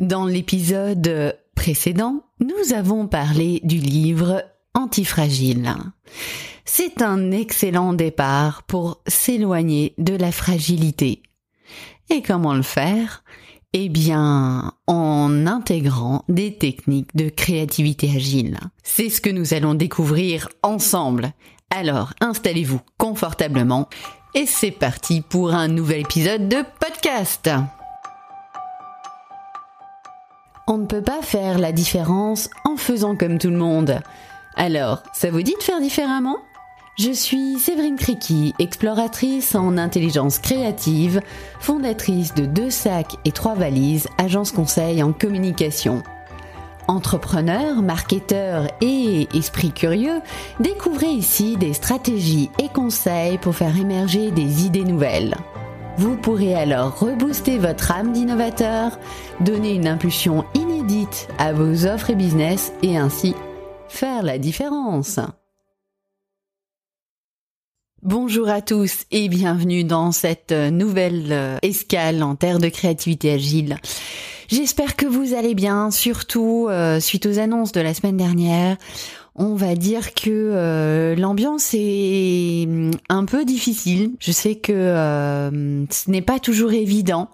Dans 0.00 0.26
l'épisode 0.26 1.36
précédent, 1.56 2.22
nous 2.38 2.72
avons 2.72 3.08
parlé 3.08 3.60
du 3.64 3.78
livre 3.78 4.44
Antifragile. 4.72 5.74
C'est 6.64 7.02
un 7.02 7.32
excellent 7.32 7.94
départ 7.94 8.62
pour 8.62 9.02
s'éloigner 9.08 9.94
de 9.98 10.14
la 10.14 10.30
fragilité. 10.30 11.22
Et 12.10 12.22
comment 12.22 12.54
le 12.54 12.62
faire? 12.62 13.24
Eh 13.72 13.88
bien, 13.88 14.72
en 14.86 15.46
intégrant 15.48 16.24
des 16.28 16.54
techniques 16.54 17.16
de 17.16 17.28
créativité 17.28 18.08
agile. 18.14 18.60
C'est 18.84 19.10
ce 19.10 19.20
que 19.20 19.30
nous 19.30 19.52
allons 19.52 19.74
découvrir 19.74 20.48
ensemble. 20.62 21.32
Alors, 21.70 22.14
installez-vous 22.20 22.80
confortablement 22.98 23.88
et 24.36 24.46
c'est 24.46 24.70
parti 24.70 25.22
pour 25.22 25.52
un 25.52 25.66
nouvel 25.66 26.02
épisode 26.02 26.48
de 26.48 26.62
podcast. 26.78 27.50
On 30.70 30.76
ne 30.76 30.84
peut 30.84 31.00
pas 31.00 31.22
faire 31.22 31.58
la 31.58 31.72
différence 31.72 32.50
en 32.66 32.76
faisant 32.76 33.16
comme 33.16 33.38
tout 33.38 33.48
le 33.48 33.56
monde. 33.56 34.00
Alors, 34.54 35.02
ça 35.14 35.30
vous 35.30 35.40
dit 35.40 35.54
de 35.58 35.62
faire 35.62 35.80
différemment? 35.80 36.36
Je 36.98 37.10
suis 37.10 37.58
Séverine 37.58 37.96
Criqui, 37.96 38.52
exploratrice 38.58 39.54
en 39.54 39.78
intelligence 39.78 40.38
créative, 40.38 41.22
fondatrice 41.58 42.34
de 42.34 42.44
Deux 42.44 42.68
Sacs 42.68 43.14
et 43.24 43.32
Trois 43.32 43.54
Valises, 43.54 44.08
agence 44.18 44.52
conseil 44.52 45.02
en 45.02 45.14
communication. 45.14 46.02
Entrepreneur, 46.86 47.80
marketeur 47.80 48.66
et 48.82 49.26
esprit 49.32 49.72
curieux, 49.72 50.20
découvrez 50.60 51.08
ici 51.08 51.56
des 51.56 51.72
stratégies 51.72 52.50
et 52.62 52.68
conseils 52.68 53.38
pour 53.38 53.54
faire 53.54 53.74
émerger 53.78 54.32
des 54.32 54.66
idées 54.66 54.84
nouvelles. 54.84 55.34
Vous 55.98 56.16
pourrez 56.16 56.54
alors 56.54 56.96
rebooster 57.00 57.58
votre 57.58 57.90
âme 57.90 58.12
d'innovateur, 58.12 59.00
donner 59.40 59.72
une 59.74 59.88
impulsion 59.88 60.44
à 61.36 61.52
vos 61.52 61.86
offres 61.86 62.10
et 62.10 62.14
business 62.14 62.72
et 62.82 62.96
ainsi 62.96 63.34
faire 63.88 64.22
la 64.22 64.38
différence. 64.38 65.20
Bonjour 68.02 68.48
à 68.48 68.62
tous 68.62 69.04
et 69.10 69.28
bienvenue 69.28 69.84
dans 69.84 70.12
cette 70.12 70.52
nouvelle 70.52 71.58
escale 71.62 72.22
en 72.22 72.36
terre 72.36 72.58
de 72.58 72.68
créativité 72.68 73.32
agile. 73.32 73.76
J'espère 74.48 74.96
que 74.96 75.04
vous 75.04 75.34
allez 75.34 75.54
bien, 75.54 75.90
surtout 75.90 76.68
euh, 76.70 77.00
suite 77.00 77.26
aux 77.26 77.38
annonces 77.38 77.72
de 77.72 77.82
la 77.82 77.92
semaine 77.92 78.16
dernière 78.16 78.78
on 79.38 79.54
va 79.54 79.76
dire 79.76 80.14
que 80.14 80.30
euh, 80.30 81.14
l'ambiance 81.14 81.70
est 81.72 82.66
mm, 82.66 82.90
un 83.08 83.24
peu 83.24 83.44
difficile. 83.44 84.12
Je 84.18 84.32
sais 84.32 84.56
que 84.56 84.72
euh, 84.72 85.86
ce 85.90 86.10
n'est 86.10 86.22
pas 86.22 86.40
toujours 86.40 86.72
évident. 86.72 87.30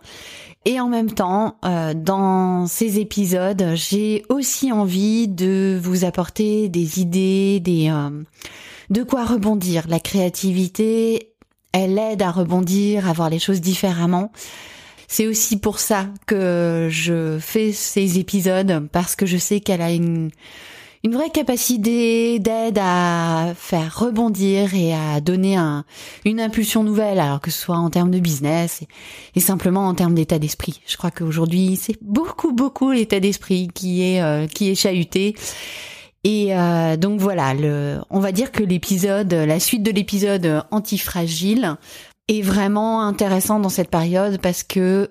Et 0.64 0.80
en 0.80 0.88
même 0.88 1.10
temps, 1.12 1.56
euh, 1.64 1.92
dans 1.94 2.66
ces 2.66 2.98
épisodes, 2.98 3.72
j'ai 3.74 4.24
aussi 4.28 4.72
envie 4.72 5.28
de 5.28 5.78
vous 5.82 6.04
apporter 6.04 6.68
des 6.68 7.00
idées, 7.00 7.60
des 7.60 7.92
de 8.90 9.02
quoi 9.02 9.24
rebondir. 9.24 9.86
La 9.88 10.00
créativité, 10.00 11.30
elle 11.72 11.98
aide 11.98 12.22
à 12.22 12.30
rebondir, 12.30 13.08
à 13.08 13.12
voir 13.12 13.30
les 13.30 13.38
choses 13.38 13.60
différemment. 13.60 14.30
C'est 15.08 15.26
aussi 15.26 15.58
pour 15.58 15.78
ça 15.78 16.06
que 16.26 16.88
je 16.90 17.38
fais 17.38 17.72
ces 17.72 18.18
épisodes 18.18 18.88
parce 18.90 19.16
que 19.16 19.26
je 19.26 19.36
sais 19.36 19.60
qu'elle 19.60 19.82
a 19.82 19.92
une 19.92 20.30
une 21.04 21.14
vraie 21.14 21.28
capacité 21.28 22.38
d'aide 22.38 22.78
à 22.80 23.52
faire 23.54 23.98
rebondir 23.98 24.74
et 24.74 24.94
à 24.94 25.20
donner 25.20 25.54
un, 25.54 25.84
une 26.24 26.40
impulsion 26.40 26.82
nouvelle, 26.82 27.20
alors 27.20 27.42
que 27.42 27.50
ce 27.50 27.60
soit 27.60 27.76
en 27.76 27.90
termes 27.90 28.10
de 28.10 28.18
business 28.18 28.82
et, 29.34 29.40
simplement 29.40 29.86
en 29.86 29.94
termes 29.94 30.14
d'état 30.14 30.38
d'esprit. 30.38 30.80
Je 30.86 30.96
crois 30.96 31.10
qu'aujourd'hui, 31.10 31.76
c'est 31.76 31.98
beaucoup, 32.02 32.52
beaucoup 32.52 32.90
l'état 32.90 33.20
d'esprit 33.20 33.68
qui 33.74 34.02
est 34.02 34.22
euh, 34.22 34.46
qui 34.46 34.70
est 34.70 34.74
chahuté. 34.74 35.36
Et 36.24 36.56
euh, 36.56 36.96
donc 36.96 37.20
voilà, 37.20 37.52
le, 37.52 37.98
on 38.08 38.18
va 38.18 38.32
dire 38.32 38.50
que 38.50 38.62
l'épisode, 38.62 39.30
la 39.34 39.60
suite 39.60 39.82
de 39.82 39.90
l'épisode 39.90 40.64
antifragile 40.70 41.76
est 42.28 42.40
vraiment 42.40 43.02
intéressant 43.02 43.60
dans 43.60 43.68
cette 43.68 43.90
période 43.90 44.40
parce 44.40 44.62
que 44.62 45.10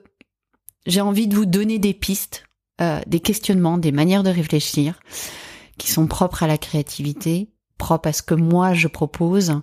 j'ai 0.88 1.02
envie 1.02 1.28
de 1.28 1.36
vous 1.36 1.46
donner 1.46 1.78
des 1.78 1.94
pistes, 1.94 2.46
euh, 2.82 3.00
des 3.06 3.20
questionnements, 3.20 3.78
des 3.78 3.92
manières 3.92 4.24
de 4.24 4.32
réfléchir 4.32 4.96
qui 5.78 5.92
sont 5.92 6.08
propres 6.08 6.44
à 6.44 6.48
la 6.48 6.58
créativité, 6.58 7.50
propres 7.78 8.10
à 8.10 8.14
ce 8.14 8.22
que 8.22 8.36
moi 8.36 8.74
je 8.74 8.88
propose, 8.88 9.62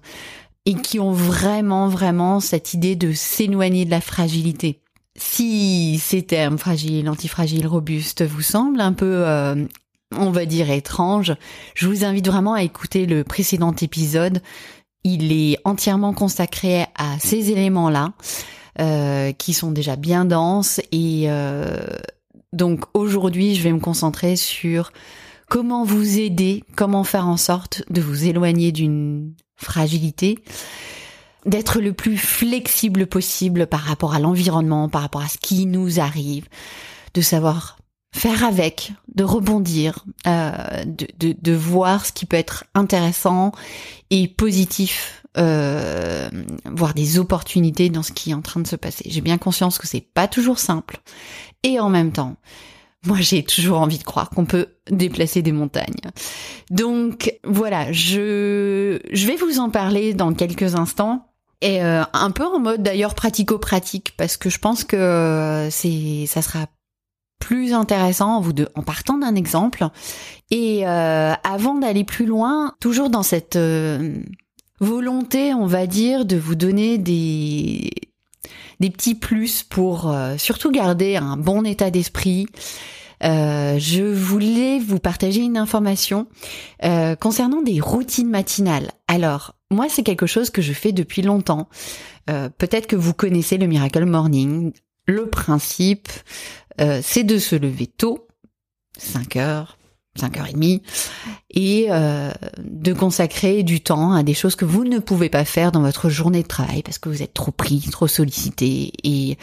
et 0.67 0.75
qui 0.75 1.01
ont 1.01 1.13
vraiment, 1.13 1.89
vraiment 1.89 2.41
cette 2.41 2.75
idée 2.75 2.97
de 2.97 3.13
s'éloigner 3.13 3.85
de 3.85 3.91
la 3.91 4.01
fragilité. 4.01 4.81
Si 5.17 5.99
ces 5.99 6.23
termes 6.23 6.59
fragile, 6.59 7.09
antifragile, 7.09 7.67
robuste 7.67 8.23
vous 8.23 8.43
semblent 8.43 8.81
un 8.81 8.93
peu, 8.93 9.27
euh, 9.27 9.65
on 10.17 10.31
va 10.31 10.47
dire, 10.47 10.71
étranges, 10.71 11.35
je 11.75 11.89
vous 11.89 12.05
invite 12.05 12.27
vraiment 12.27 12.55
à 12.55 12.63
écouter 12.63 13.07
le 13.07 13.25
précédent 13.25 13.75
épisode. 13.75 14.41
Il 15.03 15.33
est 15.33 15.59
entièrement 15.65 16.13
consacré 16.13 16.87
à 16.97 17.19
ces 17.19 17.51
éléments-là, 17.51 18.13
euh, 18.81 19.33
qui 19.33 19.53
sont 19.53 19.73
déjà 19.73 19.97
bien 19.97 20.25
denses. 20.25 20.81
Et 20.93 21.25
euh, 21.27 21.77
donc 22.53 22.85
aujourd'hui, 22.95 23.55
je 23.55 23.63
vais 23.63 23.73
me 23.73 23.81
concentrer 23.81 24.37
sur 24.37 24.93
comment 25.51 25.85
vous 25.85 26.19
aider, 26.19 26.65
comment 26.77 27.05
faire 27.05 27.27
en 27.27 27.37
sorte 27.37 27.83
de 27.91 28.01
vous 28.01 28.25
éloigner 28.25 28.73
d'une 28.73 29.35
fragilité, 29.57 30.39
d'être 31.45 31.81
le 31.81 31.93
plus 31.93 32.17
flexible 32.17 33.07
possible 33.07 33.67
par 33.67 33.81
rapport 33.81 34.15
à 34.15 34.21
l'environnement, 34.21 34.89
par 34.89 35.03
rapport 35.03 35.23
à 35.23 35.29
ce 35.29 35.39
qui 35.39 35.67
nous 35.67 35.99
arrive, 35.99 36.47
de 37.15 37.21
savoir 37.21 37.79
faire 38.15 38.45
avec, 38.45 38.93
de 39.15 39.25
rebondir, 39.25 40.05
euh, 40.29 40.85
de, 40.87 41.53
voir 41.53 42.07
ce 42.07 42.13
qui 42.13 42.27
peut 42.27 42.37
être 42.37 42.65
intéressant 42.75 43.51
et 44.11 44.29
positif, 44.29 45.25
euh, 45.37 46.31
voir 46.65 46.95
des 46.95 47.19
opportunités 47.19 47.91
dans 47.91 48.05
ce 48.05 48.13
qui 48.13 48.31
est 48.31 48.35
en 48.35 48.43
train 48.43 48.61
de 48.61 48.69
se 48.69 48.77
passer. 48.77 49.05
J'ai 49.09 49.21
bien 49.21 49.39
conscience 49.39 49.79
que 49.79 49.89
c'est 49.89 50.01
pas 50.01 50.29
toujours 50.29 50.61
simple. 50.61 51.01
Et 51.65 51.81
en 51.81 51.89
même 51.89 52.13
temps, 52.13 52.37
moi, 53.07 53.17
j'ai 53.21 53.43
toujours 53.43 53.81
envie 53.81 53.99
de 53.99 54.05
croire 54.05 54.29
qu'on 54.29 54.45
peut 54.45 54.67
déplacer 54.91 55.41
des 55.41 55.53
montagnes. 55.53 56.11
Donc 56.71 57.35
voilà, 57.45 57.91
je 57.93 59.01
je 59.11 59.27
vais 59.27 59.37
vous 59.37 59.59
en 59.59 59.71
parler 59.71 60.13
dans 60.13 60.35
quelques 60.35 60.75
instants. 60.75 61.27
Et 61.63 61.83
euh, 61.83 62.03
un 62.15 62.31
peu 62.31 62.45
en 62.45 62.59
mode 62.59 62.83
d'ailleurs 62.83 63.15
pratico-pratique 63.15 64.15
parce 64.17 64.39
que 64.39 64.49
je 64.49 64.59
pense 64.59 64.83
que 64.85 65.69
c'est 65.71 66.25
ça 66.27 66.41
sera 66.41 66.67
plus 67.39 67.75
intéressant 67.75 68.37
en 68.37 68.41
vous 68.41 68.55
de, 68.55 68.69
en 68.75 68.83
partant 68.83 69.19
d'un 69.19 69.35
exemple 69.35 69.87
et 70.51 70.87
euh, 70.87 71.35
avant 71.45 71.75
d'aller 71.75 72.05
plus 72.05 72.25
loin 72.25 72.75
toujours 72.81 73.11
dans 73.11 73.23
cette 73.23 73.57
euh, 73.57 74.23
volonté 74.81 75.53
on 75.53 75.67
va 75.67 75.87
dire 75.87 76.25
de 76.25 76.37
vous 76.37 76.55
donner 76.55 76.97
des 76.97 77.91
des 78.81 78.91
petits 78.91 79.15
plus 79.15 79.63
pour 79.63 80.11
euh, 80.11 80.37
surtout 80.39 80.73
garder 80.73 81.17
un 81.17 81.37
bon 81.37 81.65
état 81.65 81.91
d'esprit. 81.91 82.47
Euh, 83.23 83.79
je 83.79 84.03
voulais 84.03 84.79
vous 84.79 84.99
partager 84.99 85.43
une 85.43 85.59
information 85.59 86.27
euh, 86.85 87.15
concernant 87.15 87.61
des 87.61 87.81
routines 87.81 88.31
matinales. 88.31 88.91
Alors, 89.07 89.55
moi, 89.71 89.87
c'est 89.91 90.03
quelque 90.03 90.27
chose 90.27 90.49
que 90.49 90.63
je 90.63 90.73
fais 90.73 90.93
depuis 90.93 91.23
longtemps. 91.23 91.69
Peut-être 92.59 92.87
que 92.87 92.95
vous 92.95 93.13
connaissez 93.13 93.59
le 93.59 93.67
Miracle 93.67 94.05
Morning. 94.05 94.73
Le 95.07 95.27
principe, 95.27 96.09
c'est 97.03 97.25
de 97.25 97.39
se 97.39 97.57
lever 97.57 97.89
tôt, 97.89 98.29
5 98.99 99.35
heures, 99.35 99.80
5h30 100.19 100.81
et 101.51 101.87
euh, 101.91 102.33
de 102.59 102.93
consacrer 102.93 103.63
du 103.63 103.81
temps 103.81 104.13
à 104.13 104.23
des 104.23 104.35
choses 104.35 104.57
que 104.57 104.65
vous 104.65 104.85
ne 104.85 104.99
pouvez 104.99 105.29
pas 105.29 105.45
faire 105.45 105.73
dans 105.73 105.83
votre 105.83 106.09
journée 106.09 106.43
de 106.43 106.49
travail 106.49 106.83
parce 106.83 106.99
que 106.99 107.09
vous 107.09 107.23
êtes 107.23 107.35
trop 107.35 107.53
pris, 107.53 107.81
trop 107.91 108.09
sollicité 108.09 108.93
et 109.05 109.39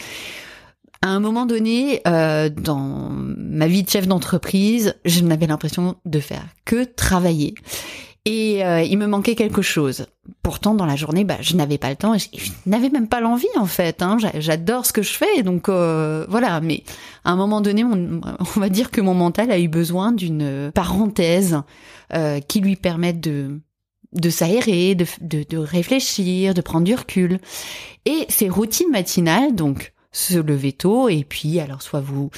à 1.01 1.09
un 1.09 1.19
moment 1.19 1.45
donné, 1.45 2.01
euh, 2.07 2.49
dans 2.49 3.09
ma 3.11 3.67
vie 3.67 3.83
de 3.83 3.89
chef 3.89 4.07
d'entreprise, 4.07 4.95
je 5.05 5.21
n'avais 5.21 5.47
l'impression 5.47 5.95
de 6.05 6.19
faire 6.19 6.43
que 6.65 6.83
travailler. 6.83 7.53
Et 8.29 8.61
euh, 8.61 8.81
il 8.81 8.97
me 8.97 9.07
manquait 9.07 9.35
quelque 9.35 9.61
chose. 9.61 10.05
Pourtant, 10.43 10.73
dans 10.73 10.85
la 10.85 10.97
journée, 10.97 11.23
bah, 11.23 11.37
je 11.39 11.55
n'avais 11.55 11.77
pas 11.77 11.89
le 11.89 11.95
temps 11.95 12.13
et 12.13 12.19
je, 12.19 12.51
n'avais 12.65 12.89
même 12.89 13.07
pas 13.07 13.21
l'envie 13.21 13.47
en 13.55 13.67
fait. 13.67 14.01
Hein. 14.01 14.17
J'adore 14.35 14.85
ce 14.85 14.91
que 14.91 15.01
je 15.01 15.13
fais, 15.13 15.43
donc 15.43 15.69
euh, 15.69 16.25
voilà. 16.27 16.59
Mais 16.59 16.83
à 17.23 17.31
un 17.31 17.37
moment 17.37 17.61
donné, 17.61 17.85
on, 17.85 18.19
va 18.59 18.67
dire 18.67 18.91
que 18.91 18.99
mon 18.99 19.13
mental 19.13 19.49
a 19.49 19.57
eu 19.57 19.69
besoin 19.69 20.11
d'une 20.11 20.73
parenthèse 20.75 21.61
euh, 22.13 22.41
qui 22.41 22.59
lui 22.59 22.75
permette 22.75 23.21
de 23.21 23.61
de 24.13 24.29
s'aérer, 24.29 24.95
de, 24.95 25.05
de, 25.21 25.45
de 25.47 25.57
réfléchir, 25.57 26.53
de 26.53 26.61
prendre 26.61 26.85
du 26.85 26.95
recul. 26.95 27.39
Et 28.05 28.25
ces 28.27 28.49
routines 28.49 28.89
matinales, 28.91 29.55
donc 29.55 29.93
se 30.17 30.39
lever 30.39 30.71
tôt 30.71 31.09
et 31.09 31.23
puis 31.23 31.59
alors 31.59 31.81
soit 31.81 31.99
vous 31.99 32.31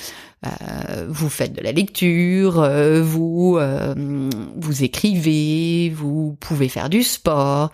euh, 0.46 1.08
vous 1.10 1.30
faites 1.30 1.54
de 1.54 1.62
la 1.62 1.72
lecture, 1.72 2.60
euh, 2.60 3.02
vous 3.02 3.58
euh, 3.58 4.30
vous 4.56 4.84
écrivez, 4.84 5.90
vous 5.90 6.36
pouvez 6.40 6.68
faire 6.68 6.90
du 6.90 7.04
sport. 7.04 7.72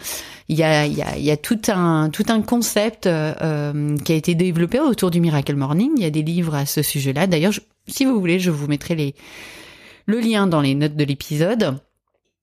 Il 0.48 0.58
y 0.58 0.64
a 0.64 1.38
tout 1.38 1.60
un 1.70 2.10
tout 2.10 2.26
un 2.30 2.42
concept 2.42 3.04
qui 3.04 4.12
a 4.12 4.16
été 4.16 4.36
développé 4.36 4.80
autour 4.80 5.10
du 5.10 5.20
Miracle 5.22 5.56
Morning. 5.56 5.92
Il 5.98 6.04
y 6.04 6.08
a 6.08 6.12
des 6.12 6.22
livres 6.22 6.54
à 6.54 6.68
ce 6.68 6.84
sujet-là. 6.84 7.26
D'ailleurs, 7.26 7.54
si 7.88 8.06
vous 8.06 8.20
voulez, 8.20 8.40
je 8.40 8.52
vous 8.52 8.68
mettrai 8.68 8.96
les 8.96 9.16
le 10.06 10.20
lien 10.20 10.46
dans 10.46 10.62
les 10.62 10.76
notes 10.76 10.96
de 10.96 11.04
l'épisode. 11.04 11.80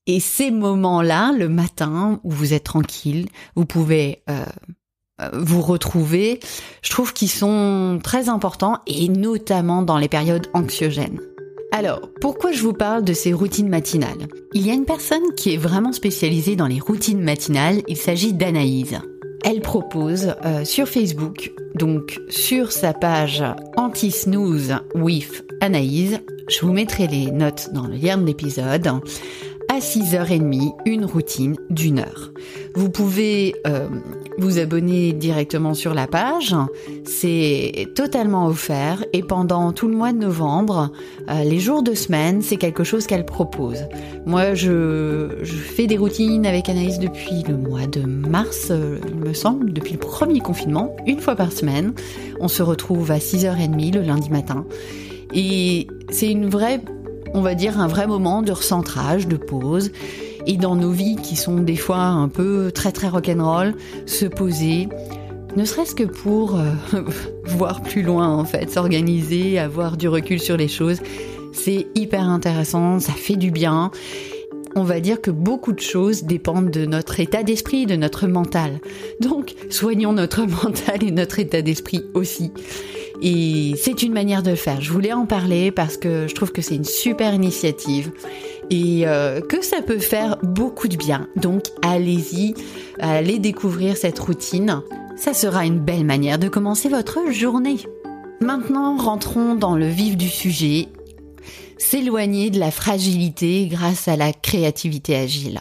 Et 0.08 0.18
ces 0.18 0.50
moments-là, 0.50 1.32
le 1.32 1.48
matin 1.48 2.20
où 2.24 2.30
vous 2.32 2.54
êtes 2.54 2.64
tranquille, 2.64 3.28
vous 3.54 3.66
pouvez 3.66 4.24
vous 5.32 5.60
retrouver, 5.60 6.40
je 6.82 6.90
trouve 6.90 7.12
qu'ils 7.12 7.30
sont 7.30 8.00
très 8.02 8.28
importants 8.28 8.78
et 8.86 9.08
notamment 9.08 9.82
dans 9.82 9.98
les 9.98 10.08
périodes 10.08 10.48
anxiogènes. 10.54 11.20
Alors, 11.74 12.00
pourquoi 12.20 12.52
je 12.52 12.62
vous 12.62 12.74
parle 12.74 13.02
de 13.02 13.14
ces 13.14 13.32
routines 13.32 13.68
matinales? 13.68 14.28
Il 14.52 14.66
y 14.66 14.70
a 14.70 14.74
une 14.74 14.84
personne 14.84 15.32
qui 15.36 15.54
est 15.54 15.58
vraiment 15.58 15.92
spécialisée 15.92 16.54
dans 16.54 16.66
les 16.66 16.80
routines 16.80 17.22
matinales, 17.22 17.82
il 17.88 17.96
s'agit 17.96 18.34
d'Anaïse. 18.34 18.98
Elle 19.42 19.60
propose 19.60 20.34
euh, 20.44 20.64
sur 20.64 20.86
Facebook, 20.86 21.50
donc 21.74 22.20
sur 22.28 22.72
sa 22.72 22.92
page 22.92 23.42
Anti-Snooze 23.76 24.74
with 24.94 25.44
Anaïse, 25.60 26.20
je 26.48 26.60
vous 26.60 26.72
mettrai 26.72 27.06
les 27.06 27.30
notes 27.30 27.70
dans 27.72 27.86
le 27.86 27.94
lien 27.94 28.18
de 28.18 28.26
l'épisode, 28.26 28.88
à 29.72 29.78
6h30 29.78 30.74
une 30.84 31.06
routine 31.06 31.56
d'une 31.70 32.00
heure. 32.00 32.30
Vous 32.74 32.90
pouvez 32.90 33.54
euh, 33.66 33.88
vous 34.36 34.58
abonner 34.58 35.14
directement 35.14 35.72
sur 35.72 35.94
la 35.94 36.06
page, 36.06 36.54
c'est 37.04 37.88
totalement 37.94 38.46
offert 38.48 39.02
et 39.14 39.22
pendant 39.22 39.72
tout 39.72 39.88
le 39.88 39.96
mois 39.96 40.12
de 40.12 40.18
novembre, 40.18 40.92
euh, 41.30 41.42
les 41.44 41.58
jours 41.58 41.82
de 41.82 41.94
semaine, 41.94 42.42
c'est 42.42 42.58
quelque 42.58 42.84
chose 42.84 43.06
qu'elle 43.06 43.24
propose. 43.24 43.86
Moi, 44.26 44.52
je, 44.52 45.28
fais 45.42 45.86
des 45.86 45.96
routines 45.96 46.44
avec 46.44 46.68
Anaïs 46.68 46.98
depuis 46.98 47.42
le 47.48 47.56
mois 47.56 47.86
de 47.86 48.02
mars, 48.02 48.68
euh, 48.70 48.98
il 49.08 49.14
me 49.14 49.32
semble, 49.32 49.72
depuis 49.72 49.94
le 49.94 50.00
premier 50.00 50.40
confinement, 50.40 50.94
une 51.06 51.20
fois 51.20 51.34
par 51.34 51.50
semaine. 51.50 51.94
On 52.40 52.48
se 52.48 52.62
retrouve 52.62 53.10
à 53.10 53.18
6h30 53.18 53.94
le 53.94 54.02
lundi 54.02 54.28
matin. 54.28 54.66
Et 55.32 55.86
c'est 56.10 56.30
une 56.30 56.50
vraie 56.50 56.82
on 57.34 57.40
va 57.40 57.54
dire, 57.54 57.78
un 57.78 57.88
vrai 57.88 58.06
moment 58.06 58.42
de 58.42 58.52
recentrage, 58.52 59.26
de 59.26 59.36
pause. 59.36 59.90
Et 60.46 60.56
dans 60.56 60.74
nos 60.74 60.90
vies 60.90 61.16
qui 61.16 61.36
sont 61.36 61.58
des 61.58 61.76
fois 61.76 61.98
un 61.98 62.28
peu 62.28 62.72
très 62.72 62.92
très 62.92 63.08
rock'n'roll, 63.08 63.74
se 64.06 64.26
poser, 64.26 64.88
ne 65.56 65.64
serait-ce 65.64 65.94
que 65.94 66.04
pour 66.04 66.56
euh, 66.56 66.72
voir 67.44 67.82
plus 67.82 68.02
loin 68.02 68.28
en 68.28 68.44
fait, 68.44 68.70
s'organiser, 68.70 69.58
avoir 69.58 69.96
du 69.96 70.08
recul 70.08 70.40
sur 70.40 70.56
les 70.56 70.68
choses. 70.68 71.00
C'est 71.52 71.86
hyper 71.94 72.22
intéressant, 72.22 72.98
ça 72.98 73.12
fait 73.12 73.36
du 73.36 73.50
bien. 73.50 73.90
On 74.74 74.84
va 74.84 75.00
dire 75.00 75.20
que 75.20 75.30
beaucoup 75.30 75.72
de 75.72 75.80
choses 75.80 76.24
dépendent 76.24 76.70
de 76.70 76.86
notre 76.86 77.20
état 77.20 77.42
d'esprit, 77.42 77.86
de 77.86 77.96
notre 77.96 78.26
mental. 78.26 78.80
Donc, 79.20 79.54
soignons 79.70 80.12
notre 80.12 80.42
mental 80.64 81.02
et 81.02 81.10
notre 81.10 81.38
état 81.38 81.62
d'esprit 81.62 82.04
aussi. 82.14 82.52
Et 83.20 83.74
c'est 83.76 84.02
une 84.02 84.12
manière 84.12 84.42
de 84.42 84.50
le 84.50 84.56
faire. 84.56 84.80
Je 84.80 84.92
voulais 84.92 85.12
en 85.12 85.26
parler 85.26 85.70
parce 85.70 85.96
que 85.96 86.26
je 86.26 86.34
trouve 86.34 86.50
que 86.50 86.62
c'est 86.62 86.74
une 86.74 86.84
super 86.84 87.34
initiative 87.34 88.10
et 88.70 89.06
euh, 89.06 89.40
que 89.40 89.62
ça 89.62 89.82
peut 89.82 89.98
faire 89.98 90.38
beaucoup 90.42 90.88
de 90.88 90.96
bien. 90.96 91.28
Donc 91.36 91.66
allez-y, 91.82 92.54
allez 92.98 93.38
découvrir 93.38 93.96
cette 93.96 94.18
routine. 94.18 94.80
Ça 95.16 95.34
sera 95.34 95.64
une 95.66 95.78
belle 95.78 96.04
manière 96.04 96.38
de 96.38 96.48
commencer 96.48 96.88
votre 96.88 97.30
journée. 97.30 97.76
Maintenant, 98.40 98.96
rentrons 98.96 99.54
dans 99.54 99.76
le 99.76 99.86
vif 99.86 100.16
du 100.16 100.28
sujet. 100.28 100.88
S'éloigner 101.82 102.50
de 102.50 102.60
la 102.60 102.70
fragilité 102.70 103.66
grâce 103.66 104.06
à 104.06 104.16
la 104.16 104.32
créativité 104.32 105.16
agile. 105.16 105.58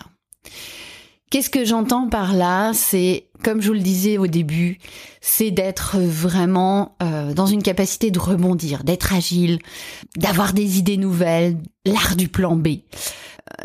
Qu'est-ce 1.32 1.50
que 1.50 1.66
j'entends 1.66 2.08
par 2.10 2.34
là? 2.34 2.74
C'est, 2.76 3.26
comme 3.44 3.60
je 3.60 3.68
vous 3.68 3.74
le 3.74 3.80
disais 3.80 4.20
au 4.20 4.28
début, 4.28 4.78
c'est 5.20 5.50
d'être 5.50 5.98
vraiment 5.98 6.96
euh, 7.02 7.34
dans 7.34 7.48
une 7.48 7.64
capacité 7.64 8.12
de 8.12 8.20
rebondir, 8.20 8.84
d'être 8.84 9.14
agile, 9.14 9.58
d'avoir 10.16 10.54
des 10.54 10.78
idées 10.78 10.98
nouvelles, 10.98 11.58
l'art 11.86 12.16
du 12.16 12.28
plan 12.28 12.56
B. 12.56 12.68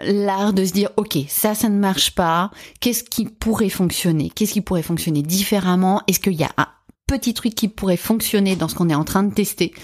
L'art 0.03 0.55
de 0.55 0.65
se 0.65 0.73
dire, 0.73 0.89
ok, 0.97 1.19
ça, 1.29 1.55
ça 1.55 1.69
ne 1.69 1.79
marche 1.79 2.15
pas. 2.15 2.51
Qu'est-ce 2.81 3.05
qui 3.05 3.27
pourrait 3.27 3.69
fonctionner? 3.69 4.31
Qu'est-ce 4.35 4.55
qui 4.55 4.63
pourrait 4.63 4.83
fonctionner 4.83 5.21
différemment? 5.21 6.01
Est-ce 6.09 6.21
qu'il 6.21 6.33
y 6.33 6.45
a 6.45 6.53
un 6.57 6.69
petit 7.07 7.35
truc 7.35 7.55
qui 7.55 7.69
pourrait 7.69 7.99
fonctionner 7.99 8.57
dans 8.57 8.69
ce 8.69 8.75
qu'on 8.75 8.89
est 8.89 8.95
en 8.95 9.05
train 9.05 9.25
de 9.25 9.35
tester? 9.35 9.75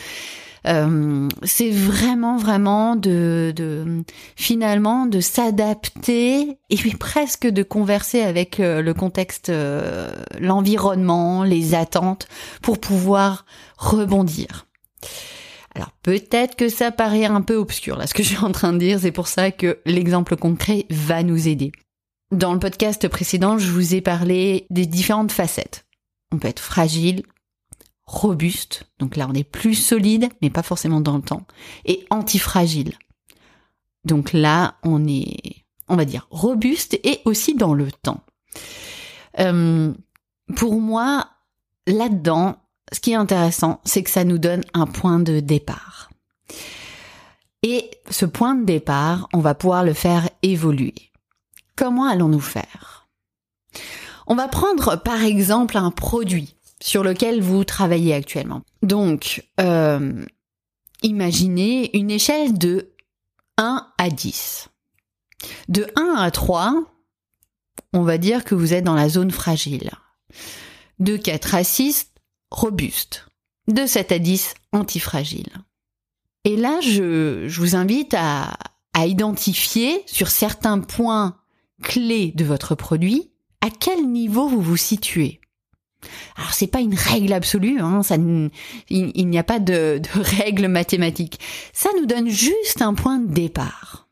Euh, 0.67 1.29
c'est 1.43 1.71
vraiment 1.71 2.37
vraiment 2.37 2.95
de, 2.95 3.53
de 3.55 4.05
finalement 4.37 5.07
de 5.07 5.21
s'adapter 5.21 6.59
et 6.71 6.77
puis 6.77 6.93
presque 6.93 7.47
de 7.47 7.63
converser 7.63 8.23
avec 8.23 8.61
euh, 8.61 8.81
le 8.81 8.95
contexte, 8.95 9.49
euh, 9.49 10.13
l'environnement, 10.39 11.43
les 11.43 11.75
attentes 11.75 12.29
pour 12.63 12.79
pouvoir 12.79 13.45
rebondir. 13.77 14.67
Alors 15.75 15.91
peut-être 16.03 16.55
que 16.55 16.69
ça 16.69 16.93
paraît 16.93 17.25
un 17.25 17.41
peu 17.41 17.57
obscur 17.57 17.97
là 17.97 18.07
ce 18.07 18.15
que 18.15 18.23
je 18.23 18.29
suis 18.29 18.45
en 18.45 18.53
train 18.53 18.73
de 18.73 18.79
dire, 18.79 19.01
c'est 19.01 19.11
pour 19.11 19.27
ça 19.27 19.51
que 19.51 19.79
l'exemple 19.85 20.37
concret 20.37 20.87
va 20.91 21.23
nous 21.25 21.49
aider. 21.49 21.73
Dans 22.31 22.55
le 22.55 22.59
podcast 22.59 23.09
précédent, 23.09 23.59
je 23.59 23.71
vous 23.71 23.95
ai 23.95 24.01
parlé 24.01 24.67
des 24.71 24.87
différentes 24.87 25.33
facettes. 25.33 25.85
On 26.33 26.39
peut 26.39 26.49
être 26.49 26.61
fragile, 26.61 27.25
robuste, 28.05 28.85
donc 28.99 29.17
là 29.17 29.27
on 29.29 29.35
est 29.35 29.45
plus 29.45 29.75
solide, 29.75 30.29
mais 30.41 30.51
pas 30.51 30.63
forcément 30.63 31.01
dans 31.01 31.17
le 31.17 31.23
temps, 31.23 31.47
et 31.85 32.05
antifragile. 32.11 32.95
Donc 34.05 34.33
là 34.33 34.77
on 34.83 35.07
est, 35.07 35.65
on 35.89 35.97
va 35.97 36.05
dire, 36.05 36.27
robuste 36.31 36.99
et 37.05 37.21
aussi 37.25 37.55
dans 37.55 37.75
le 37.75 37.91
temps. 37.91 38.23
Euh, 39.39 39.93
pour 40.57 40.81
moi, 40.81 41.29
là-dedans, 41.87 42.57
ce 42.93 43.01
qui 43.01 43.13
est 43.13 43.17
intéressant, 43.17 43.81
c'est 43.85 44.03
que 44.03 44.11
ça 44.11 44.25
nous 44.25 44.39
donne 44.39 44.65
un 44.75 44.87
point 44.87 45.19
de 45.19 45.41
départ. 45.41 46.11
Et 47.63 47.91
ce 48.11 48.27
point 48.27 48.55
de 48.55 48.65
départ, 48.65 49.29
on 49.33 49.39
va 49.39 49.55
pouvoir 49.55 49.85
le 49.85 49.95
faire 49.95 50.29
évoluer. 50.43 50.95
Comment 51.77 52.07
allons-nous 52.07 52.41
faire? 52.41 53.09
On 54.27 54.35
va 54.35 54.49
prendre 54.49 54.97
par 55.03 55.23
exemple 55.23 55.77
un 55.77 55.91
produit 55.91 56.57
sur 56.83 57.05
lequel 57.05 57.41
vous 57.41 57.65
travaillez 57.65 58.13
actuellement. 58.13 58.63
Donc, 58.83 59.49
euh, 59.61 60.25
imaginez 61.03 61.97
une 61.97 62.11
échelle 62.11 62.59
de 62.59 62.93
1 63.57 63.87
à 63.99 64.11
10. 64.11 64.69
De 65.69 65.87
1 65.97 66.15
à 66.17 66.31
3, 66.31 66.75
on 67.93 68.03
va 68.03 68.19
dire 68.19 68.45
que 68.45 68.55
vous 68.55 68.75
êtes 68.75 68.85
dans 68.85 68.95
la 68.95 69.09
zone 69.09 69.31
fragile. 69.31 69.91
De 70.99 71.17
4 71.17 71.55
à 71.55 71.65
6, 71.65 72.09
robuste. 72.51 73.27
De 73.69 73.87
7 73.87 74.13
à 74.13 74.19
10, 74.19 74.55
antifragile. 74.73 75.53
Et 76.45 76.57
là, 76.57 76.81
je, 76.81 77.47
je 77.47 77.61
vous 77.61 77.77
invite 77.77 78.15
à, 78.15 78.55
à 78.93 79.07
identifier 79.07 80.03
sur 80.07 80.29
certains 80.29 80.81
points 80.81 81.37
clés 81.83 82.33
de 82.35 82.45
votre 82.45 82.75
produit 82.75 83.31
à 83.61 83.71
quel 83.71 84.09
niveau 84.09 84.49
vous 84.49 84.61
vous 84.61 84.77
situez. 84.77 85.42
Alors 86.37 86.53
c'est 86.53 86.67
pas 86.67 86.81
une 86.81 86.95
règle 86.95 87.33
absolue, 87.33 87.81
hein, 87.81 88.03
ça, 88.03 88.17
il, 88.89 89.29
n'y 89.29 89.39
a 89.39 89.45
pas 89.45 89.61
de, 89.61 89.99
de 89.99 90.21
règle 90.43 90.69
mathématique. 90.69 91.39
Ça 91.73 91.91
nous 91.99 92.07
donne 92.07 92.29
juste 92.29 92.83
un 92.83 92.95
point 92.95 93.19
de 93.19 93.33
départ. 93.33 94.09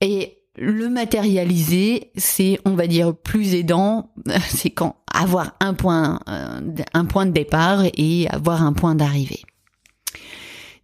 Et 0.00 0.38
le 0.56 0.88
matérialiser, 0.88 2.10
c'est, 2.16 2.60
on 2.64 2.74
va 2.74 2.86
dire, 2.86 3.14
plus 3.14 3.54
aidant, 3.54 4.12
c'est 4.48 4.70
quand 4.70 4.96
avoir 5.12 5.56
un 5.60 5.74
point, 5.74 6.20
euh, 6.28 6.60
un 6.94 7.04
point 7.04 7.26
de 7.26 7.32
départ 7.32 7.82
et 7.94 8.28
avoir 8.28 8.62
un 8.62 8.72
point 8.72 8.94
d'arrivée. 8.94 9.42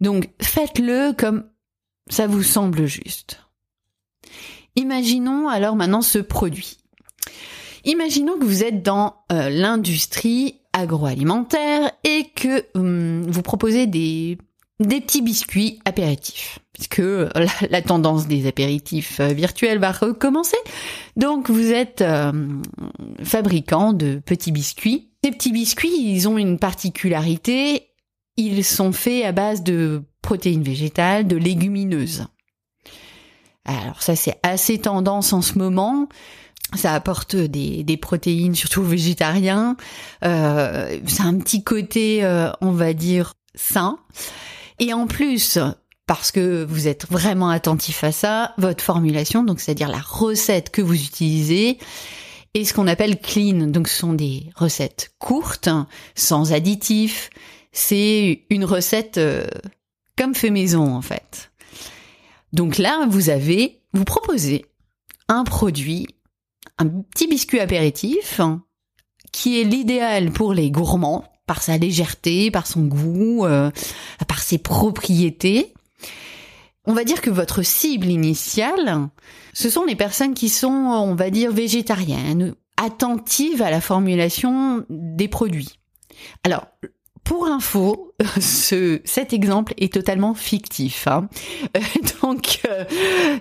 Donc 0.01 0.29
faites-le 0.41 1.13
comme 1.17 1.45
ça 2.09 2.27
vous 2.27 2.43
semble 2.43 2.87
juste. 2.87 3.41
Imaginons 4.77 5.49
alors 5.49 5.77
maintenant 5.77 6.03
ce 6.03 6.19
produit. 6.19 6.79
Imaginons 7.85 8.39
que 8.39 8.45
vous 8.45 8.65
êtes 8.65 8.83
dans 8.83 9.17
euh, 9.31 9.51
l'industrie 9.51 10.61
agroalimentaire 10.73 11.91
et 12.03 12.31
que 12.35 12.65
hum, 12.75 13.23
vous 13.29 13.43
proposez 13.43 13.87
des, 13.87 14.39
petits 14.79 15.23
biscuits 15.23 15.81
apéritifs, 15.85 16.59
puisque 16.73 17.01
euh, 17.01 17.29
la, 17.71 17.83
tendance 17.83 18.27
des 18.27 18.47
apéritifs 18.47 19.21
euh, 19.21 19.29
virtuels 19.29 19.79
va 19.79 19.93
recommencer. 19.93 20.57
Donc 21.17 21.51
vous 21.51 21.73
êtes 21.73 22.03
fabricant 23.23 23.93
de 23.93 24.21
petits 24.25 24.53
biscuits. 24.53 25.11
Ces 25.23 25.31
petits 25.31 25.53
biscuits, 25.53 25.95
ils 25.97 26.27
ont 26.29 26.39
une 26.39 26.59
particularité, 26.59 27.91
ils 28.37 28.65
sont 28.65 28.93
faits 28.93 29.25
à 29.25 29.33
base 29.33 29.63
de 29.63 30.03
protéines 30.23 30.63
végétales, 30.63 31.27
de 31.27 31.37
légumineuses. 31.37 32.27
Alors 33.67 34.03
ça 34.03 34.17
c'est 34.17 34.39
assez 34.43 34.79
tendance 34.79 35.33
en 35.33 35.43
ce 35.43 35.59
moment. 35.59 36.09
Ça 36.77 36.95
apporte 36.95 37.37
des, 37.37 37.97
protéines, 37.97 38.55
surtout 38.55 38.81
aux 38.81 38.85
végétariens. 38.85 39.77
Euh, 40.25 40.99
c'est 41.07 41.23
un 41.23 41.39
petit 41.39 41.63
côté, 41.63 42.25
euh, 42.25 42.51
on 42.61 42.73
va 42.73 42.93
dire, 42.93 43.35
sain. 43.55 43.99
Et 44.79 44.93
en 44.93 45.07
plus, 45.07 45.59
parce 46.07 46.33
que 46.33 46.65
vous 46.65 46.89
êtes 46.89 47.07
vraiment 47.11 47.49
attentif 47.49 48.05
à 48.05 48.13
ça, 48.13 48.55
votre 48.59 48.83
formulation, 48.83 49.43
donc 49.43 49.61
c'est-à-dire 49.61 49.89
la 49.89 50.01
recette 50.01 50.71
que 50.71 50.83
vous 50.83 50.95
utilisez, 50.95 51.79
est 52.55 52.65
ce 52.65 52.75
qu'on 52.75 52.87
appelle 52.87 53.21
clean. 53.21 53.69
Donc 53.69 53.89
ce 53.89 53.99
sont 53.99 54.13
des 54.13 54.51
recettes 54.55 55.13
courtes, 55.19 55.69
sans 56.15 56.53
additifs. 56.53 57.31
C'est 57.73 58.45
une 58.51 58.65
recette 58.65 59.19
euh, 59.19 59.47
comme 60.17 60.35
fait 60.35 60.51
maison 60.51 60.95
en 60.95 61.03
fait. 61.03 61.51
Donc 62.53 62.79
là, 62.79 63.07
vous 63.09 63.31
avez, 63.31 63.81
vous 63.93 64.05
proposez 64.05 64.65
un 65.29 65.45
produit 65.45 66.07
un 66.79 66.87
petit 66.87 67.27
biscuit 67.27 67.61
apéritif 67.61 68.41
qui 69.33 69.61
est 69.61 69.65
l'idéal 69.65 70.31
pour 70.31 70.55
les 70.55 70.71
gourmands 70.71 71.25
par 71.47 71.63
sa 71.63 71.77
légèreté, 71.77 72.51
par 72.51 72.67
son 72.67 72.83
goût, 72.83 73.45
euh, 73.45 73.71
par 74.27 74.41
ses 74.41 74.59
propriétés. 74.59 75.75
On 76.87 76.93
va 76.93 77.05
dire 77.05 77.21
que 77.21 77.31
votre 77.31 77.63
cible 77.63 78.07
initiale, 78.07 79.09
ce 79.53 79.71
sont 79.71 79.85
les 79.85 79.97
personnes 79.97 80.35
qui 80.35 80.49
sont, 80.49 80.69
on 80.69 81.15
va 81.15 81.31
dire, 81.31 81.53
végétariennes, 81.53 82.55
attentives 82.77 83.63
à 83.63 83.71
la 83.71 83.81
formulation 83.81 84.85
des 84.89 85.29
produits. 85.29 85.79
Alors, 86.43 86.67
pour 87.25 87.47
info, 87.47 88.15
ce, 88.41 89.01
cet 89.05 89.33
exemple 89.33 89.75
est 89.79 89.93
totalement 89.93 90.35
fictif. 90.35 91.09
Hein. 91.09 91.29
Donc, 92.23 92.61
euh, 92.69 92.85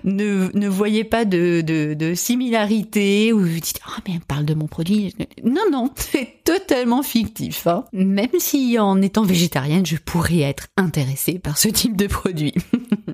ne, 0.04 0.50
ne 0.54 0.68
voyez 0.68 1.04
pas 1.04 1.24
de, 1.24 1.60
de, 1.60 1.94
de 1.94 2.14
similarité 2.14 3.32
où 3.32 3.40
vous 3.40 3.60
dites 3.60 3.80
ah 3.86 4.00
mais 4.06 4.14
elle 4.14 4.20
parle 4.20 4.44
de 4.44 4.54
mon 4.54 4.66
produit. 4.66 5.14
Non 5.44 5.64
non, 5.70 5.90
c'est 5.96 6.42
totalement 6.44 7.02
fictif. 7.02 7.66
Hein. 7.66 7.84
Même 7.92 8.30
si 8.38 8.78
en 8.78 9.00
étant 9.02 9.22
végétarienne, 9.22 9.86
je 9.86 9.96
pourrais 9.96 10.40
être 10.40 10.68
intéressée 10.76 11.38
par 11.38 11.58
ce 11.58 11.68
type 11.68 11.96
de 11.96 12.06
produit. 12.06 12.54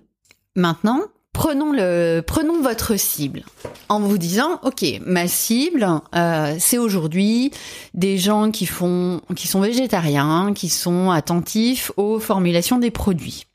Maintenant, 0.57 1.01
Prenons 1.33 1.73
le, 1.73 2.23
prenons 2.27 2.61
votre 2.61 2.97
cible 2.97 3.45
en 3.89 4.01
vous 4.01 4.19
disant, 4.19 4.61
ok, 4.63 4.85
ma 5.07 5.27
cible, 5.27 5.87
euh, 6.15 6.57
c'est 6.59 6.77
aujourd'hui 6.77 7.51
des 7.95 8.19
gens 8.19 8.51
qui 8.51 8.67
font, 8.67 9.21
qui 9.37 9.47
sont 9.47 9.61
végétariens, 9.61 10.53
qui 10.55 10.69
sont 10.69 11.11
attentifs 11.11 11.93
aux 11.97 12.19
formulations 12.19 12.79
des 12.79 12.91
produits, 12.91 13.47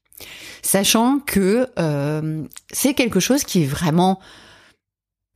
sachant 0.61 1.19
que 1.19 1.67
euh, 1.77 2.43
c'est 2.71 2.93
quelque 2.93 3.19
chose 3.19 3.43
qui 3.43 3.63
est 3.63 3.67
vraiment, 3.67 4.19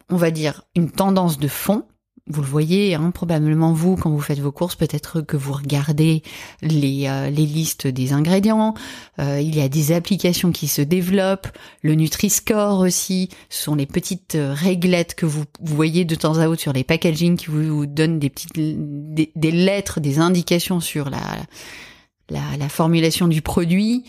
on 0.09 0.17
va 0.17 0.31
dire, 0.31 0.63
une 0.75 0.89
tendance 0.89 1.39
de 1.39 1.47
fond 1.47 1.83
vous 2.29 2.41
le 2.41 2.47
voyez, 2.47 2.93
hein, 2.93 3.11
probablement 3.11 3.73
vous, 3.73 3.95
quand 3.95 4.11
vous 4.11 4.21
faites 4.21 4.39
vos 4.39 4.51
courses, 4.51 4.75
peut-être 4.75 5.21
que 5.21 5.35
vous 5.35 5.53
regardez 5.53 6.21
les, 6.61 7.07
euh, 7.07 7.29
les 7.29 7.45
listes 7.45 7.87
des 7.87 8.13
ingrédients. 8.13 8.75
Euh, 9.17 9.41
il 9.41 9.55
y 9.55 9.61
a 9.61 9.67
des 9.67 9.91
applications 9.91 10.51
qui 10.51 10.67
se 10.67 10.83
développent. 10.83 11.47
Le 11.81 11.95
Nutri-Score 11.95 12.79
aussi, 12.79 13.29
ce 13.49 13.63
sont 13.63 13.75
les 13.75 13.87
petites 13.87 14.35
euh, 14.35 14.53
réglettes 14.53 15.15
que 15.15 15.25
vous, 15.25 15.43
voyez 15.59 16.05
de 16.05 16.13
temps 16.13 16.37
à 16.37 16.47
autre 16.47 16.61
sur 16.61 16.73
les 16.73 16.83
packaging 16.83 17.35
qui 17.35 17.47
vous, 17.47 17.87
donnent 17.87 18.19
des 18.19 18.29
petites 18.29 18.53
des, 18.55 19.51
lettres, 19.51 19.99
des 19.99 20.19
indications 20.19 20.79
sur 20.79 21.09
la, 21.09 21.19
la, 22.29 22.41
la 22.59 22.69
formulation 22.69 23.27
du 23.27 23.41
produit. 23.41 24.03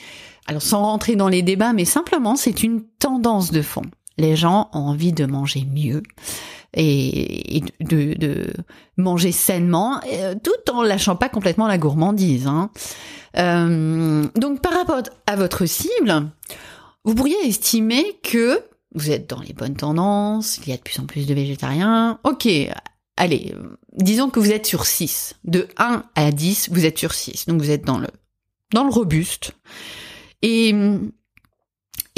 Alors 0.47 0.63
sans 0.63 0.83
rentrer 0.83 1.17
dans 1.17 1.29
les 1.29 1.43
débats, 1.43 1.73
mais 1.73 1.85
simplement 1.87 2.37
c'est 2.37 2.63
une 2.63 2.83
tendance 2.99 3.51
de 3.51 3.63
fond. 3.63 3.85
Les 4.19 4.37
gens 4.37 4.69
ont 4.75 4.81
envie 4.81 5.13
de 5.13 5.25
manger 5.25 5.65
mieux 5.73 6.03
et, 6.75 7.63
de, 7.81 8.53
manger 8.97 9.33
sainement, 9.33 10.01
euh, 10.13 10.35
tout 10.43 10.73
en 10.73 10.83
lâchant 10.83 11.17
pas 11.17 11.29
complètement 11.29 11.67
la 11.67 11.79
gourmandise. 11.79 12.47
Hein. 12.47 12.71
Euh, 13.37 14.27
donc 14.37 14.61
par 14.61 14.73
rapport 14.73 15.03
à 15.27 15.37
votre 15.37 15.67
cible, 15.67 16.31
vous 17.05 17.15
pourriez 17.15 17.37
estimer 17.47 18.19
que 18.23 18.63
vous 18.95 19.11
êtes 19.11 19.31
dans 19.31 19.41
les 19.41 19.53
bonnes 19.53 19.77
tendances, 19.77 20.59
il 20.59 20.69
y 20.69 20.73
a 20.73 20.77
de 20.77 20.83
plus 20.83 20.99
en 20.99 21.07
plus 21.07 21.27
de 21.27 21.35
végétariens. 21.35 22.19
Ok, 22.25 22.49
allez, 23.17 23.55
disons 23.97 24.31
que 24.31 24.41
vous 24.41 24.51
êtes 24.51 24.67
sur 24.67 24.87
6. 24.87 25.35
De 25.45 25.69
1 25.79 26.05
à 26.15 26.33
10, 26.33 26.71
vous 26.73 26.85
êtes 26.85 26.99
sur 26.99 27.15
6. 27.15 27.47
Donc 27.47 27.61
vous 27.61 27.71
êtes 27.71 27.85
dans 27.85 27.99
le, 27.99 28.09
dans 28.73 28.85
le 28.85 28.91
robuste. 28.91 29.53
Et 30.43 30.75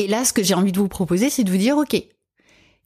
là, 0.09 0.25
ce 0.25 0.33
que 0.33 0.43
j'ai 0.43 0.55
envie 0.55 0.73
de 0.73 0.79
vous 0.79 0.89
proposer, 0.89 1.29
c'est 1.29 1.45
de 1.45 1.51
vous 1.51 1.59
dire, 1.59 1.77
ok, 1.77 2.03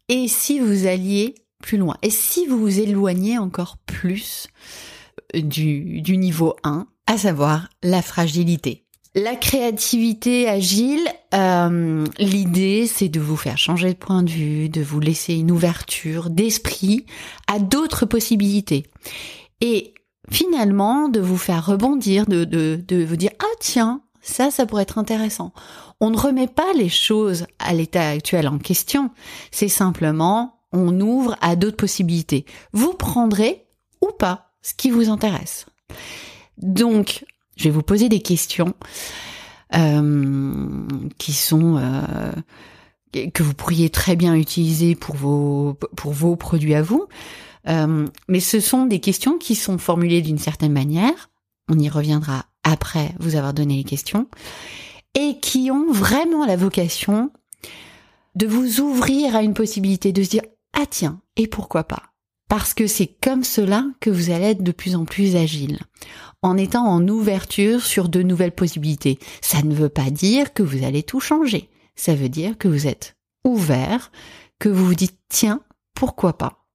et 0.08 0.28
si 0.28 0.60
vous 0.60 0.86
alliez 0.86 1.34
plus 1.62 1.78
loin. 1.78 1.96
Et 2.02 2.10
si 2.10 2.46
vous 2.46 2.58
vous 2.58 2.80
éloignez 2.80 3.38
encore 3.38 3.76
plus 3.78 4.48
euh, 5.34 5.40
du, 5.40 6.00
du 6.00 6.16
niveau 6.16 6.56
1, 6.64 6.86
à 7.06 7.18
savoir 7.18 7.68
la 7.82 8.02
fragilité. 8.02 8.84
La 9.14 9.34
créativité 9.34 10.46
agile, 10.46 11.06
euh, 11.32 12.04
l'idée 12.18 12.86
c'est 12.86 13.08
de 13.08 13.20
vous 13.20 13.36
faire 13.36 13.56
changer 13.56 13.94
de 13.94 13.98
point 13.98 14.22
de 14.22 14.30
vue, 14.30 14.68
de 14.68 14.82
vous 14.82 15.00
laisser 15.00 15.34
une 15.34 15.50
ouverture 15.50 16.28
d'esprit 16.28 17.06
à 17.46 17.58
d'autres 17.58 18.04
possibilités. 18.04 18.84
Et 19.62 19.94
finalement 20.30 21.08
de 21.08 21.20
vous 21.20 21.38
faire 21.38 21.64
rebondir, 21.64 22.26
de, 22.26 22.44
de, 22.44 22.78
de 22.86 23.04
vous 23.04 23.16
dire 23.16 23.30
ah 23.38 23.56
tiens, 23.58 24.02
ça, 24.20 24.50
ça 24.50 24.66
pourrait 24.66 24.82
être 24.82 24.98
intéressant. 24.98 25.52
On 26.00 26.10
ne 26.10 26.18
remet 26.18 26.48
pas 26.48 26.72
les 26.74 26.90
choses 26.90 27.46
à 27.58 27.72
l'état 27.72 28.10
actuel 28.10 28.48
en 28.48 28.58
question. 28.58 29.10
C'est 29.50 29.68
simplement 29.68 30.55
on 30.76 31.00
ouvre 31.00 31.36
à 31.40 31.56
d'autres 31.56 31.76
possibilités. 31.76 32.44
Vous 32.72 32.94
prendrez 32.94 33.66
ou 34.00 34.10
pas 34.18 34.52
ce 34.62 34.74
qui 34.74 34.90
vous 34.90 35.08
intéresse. 35.08 35.66
Donc, 36.58 37.24
je 37.56 37.64
vais 37.64 37.70
vous 37.70 37.82
poser 37.82 38.08
des 38.08 38.20
questions 38.20 38.74
euh, 39.74 40.86
qui 41.18 41.32
sont 41.32 41.76
euh, 41.76 42.32
que 43.32 43.42
vous 43.42 43.54
pourriez 43.54 43.90
très 43.90 44.16
bien 44.16 44.34
utiliser 44.34 44.94
pour 44.94 45.16
vos 45.16 46.36
produits 46.36 46.74
à 46.74 46.82
vous. 46.82 47.06
Euh, 47.68 48.06
mais 48.28 48.40
ce 48.40 48.60
sont 48.60 48.86
des 48.86 49.00
questions 49.00 49.38
qui 49.38 49.54
sont 49.54 49.78
formulées 49.78 50.22
d'une 50.22 50.38
certaine 50.38 50.72
manière. 50.72 51.30
On 51.68 51.78
y 51.78 51.88
reviendra 51.88 52.46
après 52.62 53.12
vous 53.18 53.36
avoir 53.36 53.54
donné 53.54 53.76
les 53.76 53.84
questions 53.84 54.28
et 55.14 55.38
qui 55.40 55.70
ont 55.70 55.92
vraiment 55.92 56.44
la 56.46 56.56
vocation 56.56 57.30
de 58.34 58.46
vous 58.46 58.80
ouvrir 58.80 59.34
à 59.34 59.42
une 59.42 59.54
possibilité 59.54 60.12
de 60.12 60.22
se 60.22 60.28
dire 60.28 60.42
ah 60.78 60.86
tiens, 60.88 61.20
et 61.36 61.46
pourquoi 61.46 61.84
pas? 61.84 62.02
Parce 62.48 62.74
que 62.74 62.86
c'est 62.86 63.08
comme 63.08 63.42
cela 63.42 63.84
que 64.00 64.10
vous 64.10 64.30
allez 64.30 64.46
être 64.46 64.62
de 64.62 64.72
plus 64.72 64.94
en 64.94 65.04
plus 65.04 65.34
agile, 65.34 65.80
en 66.42 66.56
étant 66.56 66.86
en 66.86 67.06
ouverture 67.08 67.82
sur 67.82 68.08
de 68.08 68.22
nouvelles 68.22 68.54
possibilités. 68.54 69.18
Ça 69.40 69.62
ne 69.62 69.74
veut 69.74 69.88
pas 69.88 70.10
dire 70.10 70.52
que 70.52 70.62
vous 70.62 70.84
allez 70.84 71.02
tout 71.02 71.18
changer, 71.18 71.70
ça 71.96 72.14
veut 72.14 72.28
dire 72.28 72.56
que 72.58 72.68
vous 72.68 72.86
êtes 72.86 73.16
ouvert, 73.44 74.12
que 74.58 74.68
vous 74.68 74.84
vous 74.84 74.94
dites 74.94 75.18
tiens, 75.28 75.62
pourquoi 75.94 76.36
pas? 76.36 76.66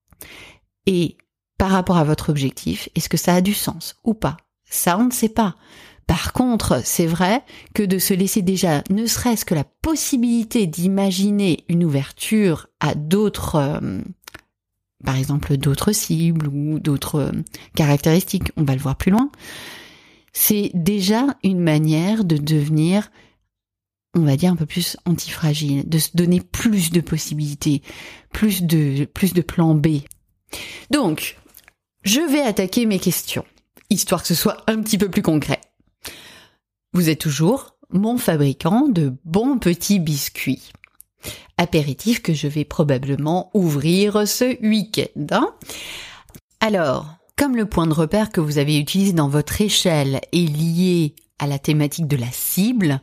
Et 0.87 1.17
par 1.57 1.69
rapport 1.69 1.97
à 1.97 2.03
votre 2.03 2.29
objectif, 2.29 2.89
est-ce 2.95 3.07
que 3.07 3.17
ça 3.17 3.35
a 3.35 3.41
du 3.41 3.53
sens 3.53 3.95
ou 4.03 4.15
pas? 4.15 4.37
Ça, 4.65 4.97
on 4.97 5.05
ne 5.05 5.11
sait 5.11 5.29
pas. 5.29 5.55
Par 6.11 6.33
contre, 6.33 6.81
c'est 6.83 7.05
vrai 7.05 7.41
que 7.73 7.83
de 7.83 7.97
se 7.97 8.13
laisser 8.13 8.41
déjà, 8.41 8.83
ne 8.89 9.05
serait-ce 9.05 9.45
que 9.45 9.55
la 9.55 9.63
possibilité 9.63 10.67
d'imaginer 10.67 11.63
une 11.69 11.85
ouverture 11.85 12.67
à 12.81 12.95
d'autres, 12.95 13.55
euh, 13.55 14.01
par 15.05 15.15
exemple 15.15 15.55
d'autres 15.55 15.93
cibles 15.93 16.49
ou 16.49 16.79
d'autres 16.79 17.15
euh, 17.15 17.31
caractéristiques, 17.75 18.51
on 18.57 18.65
va 18.65 18.75
le 18.75 18.81
voir 18.81 18.97
plus 18.97 19.11
loin, 19.11 19.31
c'est 20.33 20.71
déjà 20.73 21.27
une 21.45 21.61
manière 21.61 22.25
de 22.25 22.35
devenir, 22.35 23.09
on 24.13 24.23
va 24.23 24.35
dire 24.35 24.51
un 24.51 24.57
peu 24.57 24.65
plus 24.65 24.97
antifragile, 25.05 25.87
de 25.87 25.97
se 25.97 26.09
donner 26.13 26.41
plus 26.41 26.91
de 26.91 26.99
possibilités, 26.99 27.83
plus 28.33 28.63
de, 28.63 29.05
plus 29.05 29.31
de 29.33 29.41
plans 29.41 29.75
B. 29.75 29.99
Donc, 30.89 31.37
je 32.03 32.19
vais 32.19 32.41
attaquer 32.41 32.85
mes 32.85 32.99
questions, 32.99 33.45
histoire 33.89 34.23
que 34.23 34.27
ce 34.27 34.35
soit 34.35 34.61
un 34.67 34.81
petit 34.81 34.97
peu 34.97 35.09
plus 35.09 35.21
concret. 35.21 35.61
Vous 36.93 37.09
êtes 37.09 37.19
toujours 37.19 37.77
mon 37.89 38.17
fabricant 38.17 38.89
de 38.89 39.13
bons 39.23 39.59
petits 39.59 39.99
biscuits. 39.99 40.73
Apéritif 41.57 42.21
que 42.21 42.33
je 42.33 42.47
vais 42.47 42.65
probablement 42.65 43.49
ouvrir 43.53 44.27
ce 44.27 44.61
week-end. 44.61 45.27
Hein. 45.31 45.53
Alors, 46.59 47.15
comme 47.37 47.55
le 47.55 47.65
point 47.65 47.87
de 47.87 47.93
repère 47.93 48.29
que 48.29 48.41
vous 48.41 48.57
avez 48.57 48.77
utilisé 48.77 49.13
dans 49.13 49.29
votre 49.29 49.61
échelle 49.61 50.19
est 50.33 50.53
lié 50.53 51.15
à 51.39 51.47
la 51.47 51.59
thématique 51.59 52.07
de 52.07 52.17
la 52.17 52.29
cible, 52.29 52.99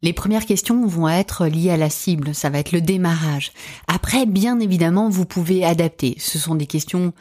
les 0.00 0.14
premières 0.14 0.46
questions 0.46 0.86
vont 0.86 1.08
être 1.08 1.46
liées 1.46 1.70
à 1.70 1.76
la 1.76 1.90
cible, 1.90 2.34
ça 2.34 2.48
va 2.48 2.60
être 2.60 2.72
le 2.72 2.80
démarrage. 2.80 3.52
Après, 3.88 4.24
bien 4.24 4.58
évidemment, 4.58 5.10
vous 5.10 5.26
pouvez 5.26 5.66
adapter. 5.66 6.14
Ce 6.18 6.38
sont 6.38 6.54
des 6.54 6.66
questions 6.66 7.12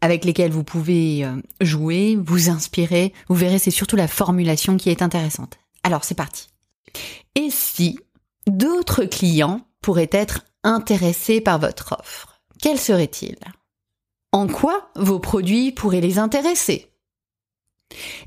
avec 0.00 0.24
lesquelles 0.24 0.52
vous 0.52 0.64
pouvez 0.64 1.24
euh, 1.24 1.36
jouer, 1.60 2.16
vous 2.16 2.48
inspirer. 2.50 3.12
Vous 3.28 3.34
verrez, 3.34 3.58
c'est 3.58 3.70
surtout 3.70 3.96
la 3.96 4.08
formulation 4.08 4.76
qui 4.76 4.90
est 4.90 5.02
intéressante. 5.02 5.58
Alors, 5.82 6.04
c'est 6.04 6.14
parti. 6.14 6.48
Et 7.34 7.50
si 7.50 7.98
d'autres 8.46 9.04
clients 9.04 9.66
pourraient 9.80 10.10
être 10.12 10.44
intéressés 10.62 11.40
par 11.40 11.58
votre 11.58 11.96
offre, 11.98 12.40
quels 12.60 12.80
seraient-ils 12.80 13.38
en 14.32 14.46
quoi 14.46 14.90
vos 14.94 15.18
produits 15.18 15.72
pourraient 15.72 16.00
les 16.00 16.18
intéresser? 16.18 16.92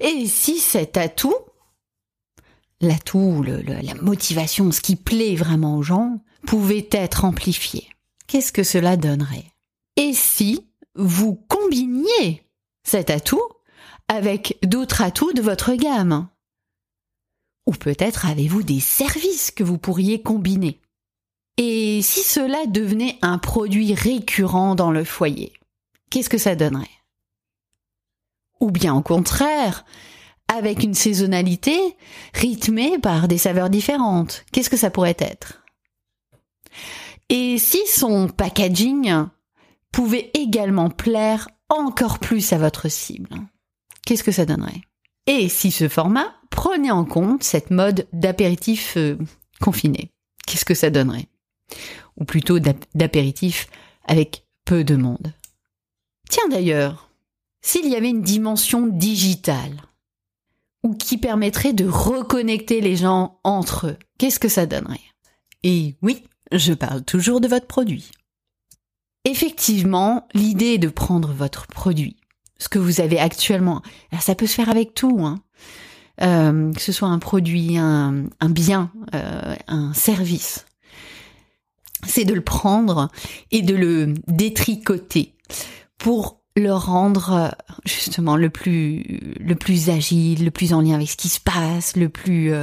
Et 0.02 0.26
si 0.28 0.60
cet 0.60 0.98
atout, 0.98 1.36
l'atout, 2.82 3.44
la 3.44 3.96
motivation, 3.96 4.72
ce 4.72 4.82
qui 4.82 4.98
plaît 4.98 5.36
vraiment 5.36 5.78
aux 5.78 5.84
gens, 5.84 6.22
pouvait 6.46 6.90
être 6.92 7.24
amplifié, 7.24 7.88
qu'est-ce 8.28 8.52
que 8.52 8.64
cela 8.64 8.98
donnerait? 8.98 9.46
Et 9.96 10.14
si 10.14 10.68
vous 10.96 11.36
combiniez 11.64 12.44
cet 12.84 13.10
atout 13.10 13.44
avec 14.08 14.58
d'autres 14.64 15.02
atouts 15.02 15.34
de 15.34 15.42
votre 15.42 15.74
gamme. 15.74 16.28
Ou 17.66 17.72
peut-être 17.72 18.26
avez-vous 18.26 18.64
des 18.64 18.80
services 18.80 19.52
que 19.52 19.64
vous 19.64 19.78
pourriez 19.78 20.22
combiner. 20.22 20.82
Et 21.58 22.02
si 22.02 22.22
cela 22.22 22.66
devenait 22.66 23.18
un 23.22 23.38
produit 23.38 23.94
récurrent 23.94 24.76
dans 24.76 24.92
le 24.92 25.04
foyer 25.04 25.54
qu'est-ce 26.14 26.30
que 26.30 26.38
ça 26.38 26.56
donnerait? 26.56 26.86
Ou 28.60 28.70
bien 28.70 28.94
au 28.94 29.02
contraire, 29.02 29.84
avec 30.48 30.84
une 30.84 30.94
saisonnalité 30.94 31.76
rythmée 32.36 33.00
par 33.00 33.28
des 33.28 33.40
saveurs 33.40 33.72
différentes, 33.72 34.46
qu'est-ce 34.52 34.70
que 34.70 34.78
ça 34.78 34.92
pourrait 34.92 35.18
être? 35.18 35.64
Et 37.30 37.58
si 37.58 37.80
son 37.88 38.28
packaging 38.28 39.26
pouvait 39.94 40.32
également 40.34 40.90
plaire 40.90 41.48
encore 41.70 42.20
plus 42.20 42.52
à 42.52 42.58
votre 42.58 42.90
cible, 42.90 43.30
qu'est-ce 44.06 44.24
que 44.24 44.34
ça 44.34 44.46
donnerait? 44.46 44.82
Et 45.28 45.48
si 45.48 45.72
ce 45.72 45.88
format 45.88 46.36
prenait 46.50 46.92
en 46.92 47.06
compte 47.06 47.44
cette 47.44 47.72
mode 47.72 48.08
d'apéritif 48.12 48.98
euh, 48.98 49.18
confiné, 49.62 50.12
qu'est-ce 50.46 50.66
que 50.66 50.74
ça 50.74 50.90
donnerait? 50.90 51.28
Ou 52.18 52.26
plutôt 52.26 52.60
d'apéritif 52.60 53.68
avec 54.06 54.46
peu 54.66 54.84
de 54.84 54.96
monde? 54.96 55.34
Tiens 56.30 56.50
d'ailleurs, 56.50 57.10
s'il 57.62 57.88
y 57.88 57.96
avait 57.96 58.10
une 58.10 58.22
dimension 58.22 58.88
digitale, 58.88 59.84
ou 60.84 60.96
qui 60.96 61.18
permettrait 61.18 61.74
de 61.74 61.88
reconnecter 61.88 62.82
les 62.82 62.98
gens 62.98 63.40
entre 63.44 63.88
eux, 63.88 63.98
qu'est-ce 64.18 64.40
que 64.40 64.50
ça 64.50 64.66
donnerait? 64.66 65.00
Et 65.64 65.96
oui, 66.02 66.24
je 66.52 66.74
parle 66.74 67.04
toujours 67.04 67.40
de 67.40 67.48
votre 67.48 67.68
produit. 67.68 68.12
Effectivement, 69.26 70.28
l'idée 70.34 70.74
est 70.74 70.78
de 70.80 70.90
prendre 70.90 71.32
votre 71.32 71.68
produit, 71.68 72.18
ce 72.58 72.68
que 72.68 72.80
vous 72.80 73.00
avez 73.00 73.20
actuellement. 73.20 73.82
ça 74.20 74.36
peut 74.36 74.48
se 74.48 74.56
faire 74.56 74.70
avec 74.70 74.94
tout, 74.94 75.26
hein. 75.26 75.42
Euh, 76.22 76.72
que 76.74 76.82
ce 76.82 76.92
soit 76.92 77.08
un 77.08 77.18
produit, 77.18 77.78
un, 77.78 78.28
bien, 78.50 78.92
euh, 79.16 79.56
un 79.68 79.94
service. 79.94 80.66
C'est 82.06 82.26
de 82.26 82.34
le 82.34 82.42
prendre 82.42 83.10
et 83.50 83.62
de 83.64 83.74
le 83.74 84.14
détricoter 84.28 85.34
pour 85.98 86.42
le 86.56 86.72
rendre 86.72 87.34
euh, 87.34 87.50
justement 87.86 88.36
le 88.36 88.52
plus 88.52 89.36
le 89.40 89.56
plus 89.56 89.90
agile, 89.90 90.46
le 90.46 90.52
plus 90.52 90.74
en 90.74 90.82
lien 90.82 90.96
avec 90.96 91.10
ce 91.10 91.18
qui 91.18 91.30
se 91.30 91.40
passe, 91.40 91.96
le 91.96 92.10
plus 92.10 92.54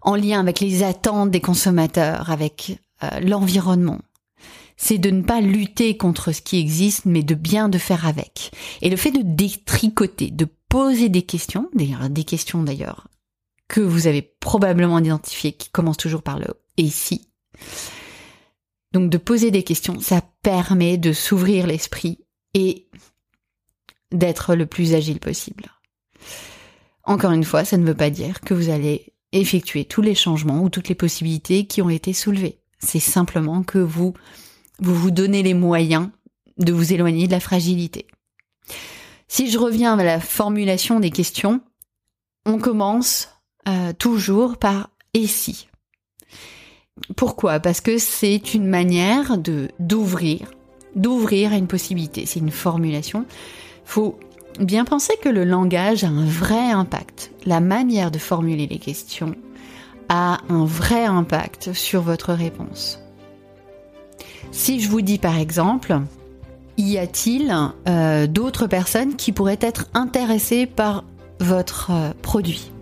en 0.00 0.16
lien 0.16 0.40
avec 0.40 0.60
les 0.60 0.82
attentes 0.82 1.30
des 1.30 1.40
consommateurs, 1.40 2.30
avec 2.30 2.78
l'environnement. 3.20 3.98
C'est 4.76 4.98
de 4.98 5.10
ne 5.10 5.22
pas 5.22 5.40
lutter 5.40 5.96
contre 5.96 6.32
ce 6.32 6.42
qui 6.42 6.58
existe, 6.58 7.06
mais 7.06 7.22
de 7.22 7.34
bien 7.34 7.68
de 7.68 7.78
faire 7.78 8.06
avec. 8.06 8.50
Et 8.82 8.90
le 8.90 8.96
fait 8.96 9.10
de 9.10 9.22
détricoter, 9.22 10.30
de 10.30 10.46
poser 10.68 11.08
des 11.08 11.22
questions, 11.22 11.70
d'ailleurs 11.74 12.10
des 12.10 12.24
questions 12.24 12.62
d'ailleurs 12.62 13.08
que 13.68 13.80
vous 13.80 14.06
avez 14.06 14.22
probablement 14.22 14.98
identifiées, 14.98 15.52
qui 15.52 15.70
commencent 15.70 15.96
toujours 15.96 16.22
par 16.22 16.38
le 16.38 16.46
et 16.76 16.88
si, 16.88 17.28
donc 18.92 19.10
de 19.10 19.18
poser 19.18 19.50
des 19.50 19.62
questions, 19.62 20.00
ça 20.00 20.22
permet 20.42 20.98
de 20.98 21.12
s'ouvrir 21.12 21.66
l'esprit 21.66 22.18
et 22.54 22.88
d'être 24.12 24.54
le 24.54 24.66
plus 24.66 24.94
agile 24.94 25.20
possible. 25.20 25.66
Encore 27.04 27.32
une 27.32 27.44
fois, 27.44 27.64
ça 27.64 27.76
ne 27.76 27.86
veut 27.86 27.94
pas 27.94 28.10
dire 28.10 28.40
que 28.40 28.54
vous 28.54 28.70
allez 28.70 29.12
effectuer 29.32 29.84
tous 29.84 30.02
les 30.02 30.14
changements 30.14 30.62
ou 30.62 30.70
toutes 30.70 30.88
les 30.88 30.94
possibilités 30.94 31.66
qui 31.66 31.82
ont 31.82 31.90
été 31.90 32.12
soulevées. 32.12 32.60
C'est 32.78 33.00
simplement 33.00 33.62
que 33.62 33.78
vous 33.78 34.14
vous 34.78 34.94
vous 34.94 35.10
donnez 35.10 35.42
les 35.42 35.54
moyens 35.54 36.08
de 36.58 36.72
vous 36.72 36.92
éloigner 36.92 37.26
de 37.26 37.32
la 37.32 37.40
fragilité. 37.40 38.06
Si 39.28 39.50
je 39.50 39.58
reviens 39.58 39.98
à 39.98 40.04
la 40.04 40.20
formulation 40.20 41.00
des 41.00 41.10
questions, 41.10 41.60
on 42.44 42.58
commence 42.58 43.28
euh, 43.68 43.92
toujours 43.92 44.56
par 44.56 44.90
et 45.14 45.26
si. 45.26 45.68
Pourquoi? 47.16 47.60
Parce 47.60 47.80
que 47.80 47.98
c'est 47.98 48.54
une 48.54 48.66
manière 48.66 49.36
d'ouvrir, 49.78 50.50
d'ouvrir 50.94 51.52
à 51.52 51.56
une 51.56 51.66
possibilité. 51.66 52.24
C'est 52.26 52.40
une 52.40 52.50
formulation. 52.50 53.26
Faut 53.84 54.18
bien 54.60 54.84
penser 54.84 55.14
que 55.20 55.28
le 55.28 55.44
langage 55.44 56.04
a 56.04 56.08
un 56.08 56.24
vrai 56.24 56.70
impact. 56.70 57.32
La 57.44 57.60
manière 57.60 58.10
de 58.10 58.18
formuler 58.18 58.66
les 58.66 58.78
questions 58.78 59.34
a 60.08 60.38
un 60.48 60.64
vrai 60.64 61.04
impact 61.04 61.72
sur 61.72 62.00
votre 62.02 62.32
réponse. 62.32 63.00
Si 64.56 64.80
je 64.80 64.88
vous 64.88 65.02
dis 65.02 65.18
par 65.18 65.36
exemple, 65.36 66.00
y 66.78 66.96
a-t-il 66.96 67.54
euh, 67.86 68.26
d'autres 68.26 68.66
personnes 68.66 69.14
qui 69.14 69.30
pourraient 69.30 69.58
être 69.60 69.86
intéressées 69.92 70.64
par 70.64 71.04
votre 71.40 71.90
euh, 71.90 72.10
produit? 72.22 72.72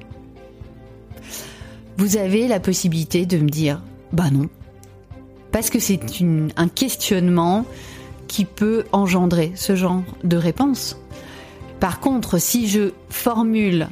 Vous 1.97 2.17
avez 2.17 2.47
la 2.47 2.61
possibilité 2.61 3.27
de 3.27 3.39
me 3.39 3.49
dire 3.49 3.83
bah 4.13 4.31
non. 4.31 4.49
Parce 5.51 5.69
que 5.69 5.81
c'est 5.81 5.99
un 6.57 6.69
questionnement 6.69 7.67
qui 8.29 8.45
peut 8.45 8.85
engendrer 8.93 9.51
ce 9.57 9.75
genre 9.75 10.05
de 10.23 10.37
réponse. 10.37 10.97
Par 11.81 11.99
contre, 11.99 12.39
si 12.39 12.69
je 12.69 12.93
formule 13.11 13.89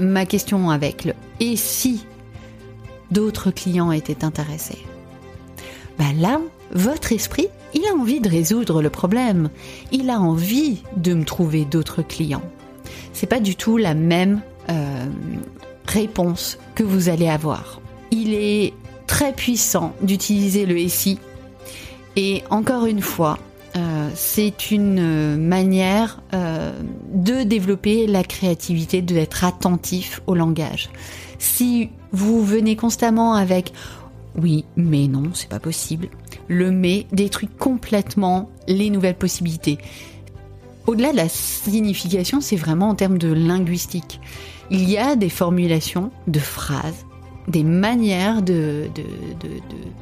ma 0.00 0.26
question 0.26 0.68
avec 0.70 1.04
le 1.04 1.14
et 1.38 1.54
si 1.54 2.04
d'autres 3.12 3.52
clients 3.52 3.92
étaient 3.92 4.24
intéressés, 4.24 4.84
bah 5.96 6.12
là, 6.16 6.40
votre 6.72 7.12
esprit, 7.12 7.48
il 7.74 7.84
a 7.86 7.94
envie 7.94 8.20
de 8.20 8.28
résoudre 8.28 8.82
le 8.82 8.90
problème. 8.90 9.50
Il 9.92 10.10
a 10.10 10.20
envie 10.20 10.82
de 10.96 11.14
me 11.14 11.24
trouver 11.24 11.64
d'autres 11.64 12.02
clients. 12.02 12.42
C'est 13.12 13.26
pas 13.26 13.40
du 13.40 13.56
tout 13.56 13.76
la 13.76 13.94
même 13.94 14.40
euh, 14.70 15.06
réponse 15.86 16.58
que 16.74 16.82
vous 16.82 17.08
allez 17.08 17.28
avoir. 17.28 17.80
Il 18.10 18.34
est 18.34 18.74
très 19.06 19.32
puissant 19.32 19.94
d'utiliser 20.02 20.66
le 20.66 20.86
SI. 20.88 21.18
Et 22.16 22.42
encore 22.50 22.86
une 22.86 23.00
fois, 23.00 23.38
euh, 23.76 24.10
c'est 24.14 24.70
une 24.70 25.36
manière 25.36 26.20
euh, 26.34 26.72
de 27.12 27.42
développer 27.42 28.06
la 28.06 28.24
créativité, 28.24 29.02
d'être 29.02 29.44
attentif 29.44 30.20
au 30.26 30.34
langage. 30.34 30.90
Si 31.38 31.90
vous 32.12 32.44
venez 32.44 32.76
constamment 32.76 33.34
avec 33.34 33.72
oui, 34.36 34.64
mais 34.76 35.08
non, 35.08 35.30
c'est 35.34 35.48
pas 35.48 35.58
possible, 35.58 36.08
le 36.48 36.70
mais 36.70 37.06
détruit 37.12 37.48
complètement 37.58 38.50
les 38.66 38.90
nouvelles 38.90 39.16
possibilités. 39.16 39.78
Au-delà 40.86 41.12
de 41.12 41.16
la 41.16 41.28
signification, 41.28 42.40
c'est 42.40 42.56
vraiment 42.56 42.88
en 42.88 42.94
termes 42.94 43.18
de 43.18 43.32
linguistique. 43.32 44.20
Il 44.70 44.88
y 44.88 44.98
a 44.98 45.16
des 45.16 45.28
formulations 45.28 46.10
de 46.26 46.38
phrases 46.38 47.04
des 47.48 47.64
manières 47.64 48.42
de, 48.42 48.90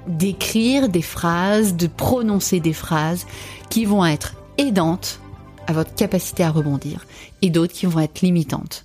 d'écrire 0.08 0.88
des 0.88 1.02
phrases, 1.02 1.76
de 1.76 1.86
prononcer 1.86 2.60
des 2.60 2.72
phrases 2.72 3.26
qui 3.70 3.84
vont 3.84 4.04
être 4.04 4.34
aidantes 4.58 5.20
à 5.66 5.72
votre 5.72 5.94
capacité 5.94 6.42
à 6.42 6.50
rebondir 6.50 7.06
et 7.42 7.50
d'autres 7.50 7.72
qui 7.72 7.86
vont 7.86 8.00
être 8.00 8.20
limitantes. 8.20 8.84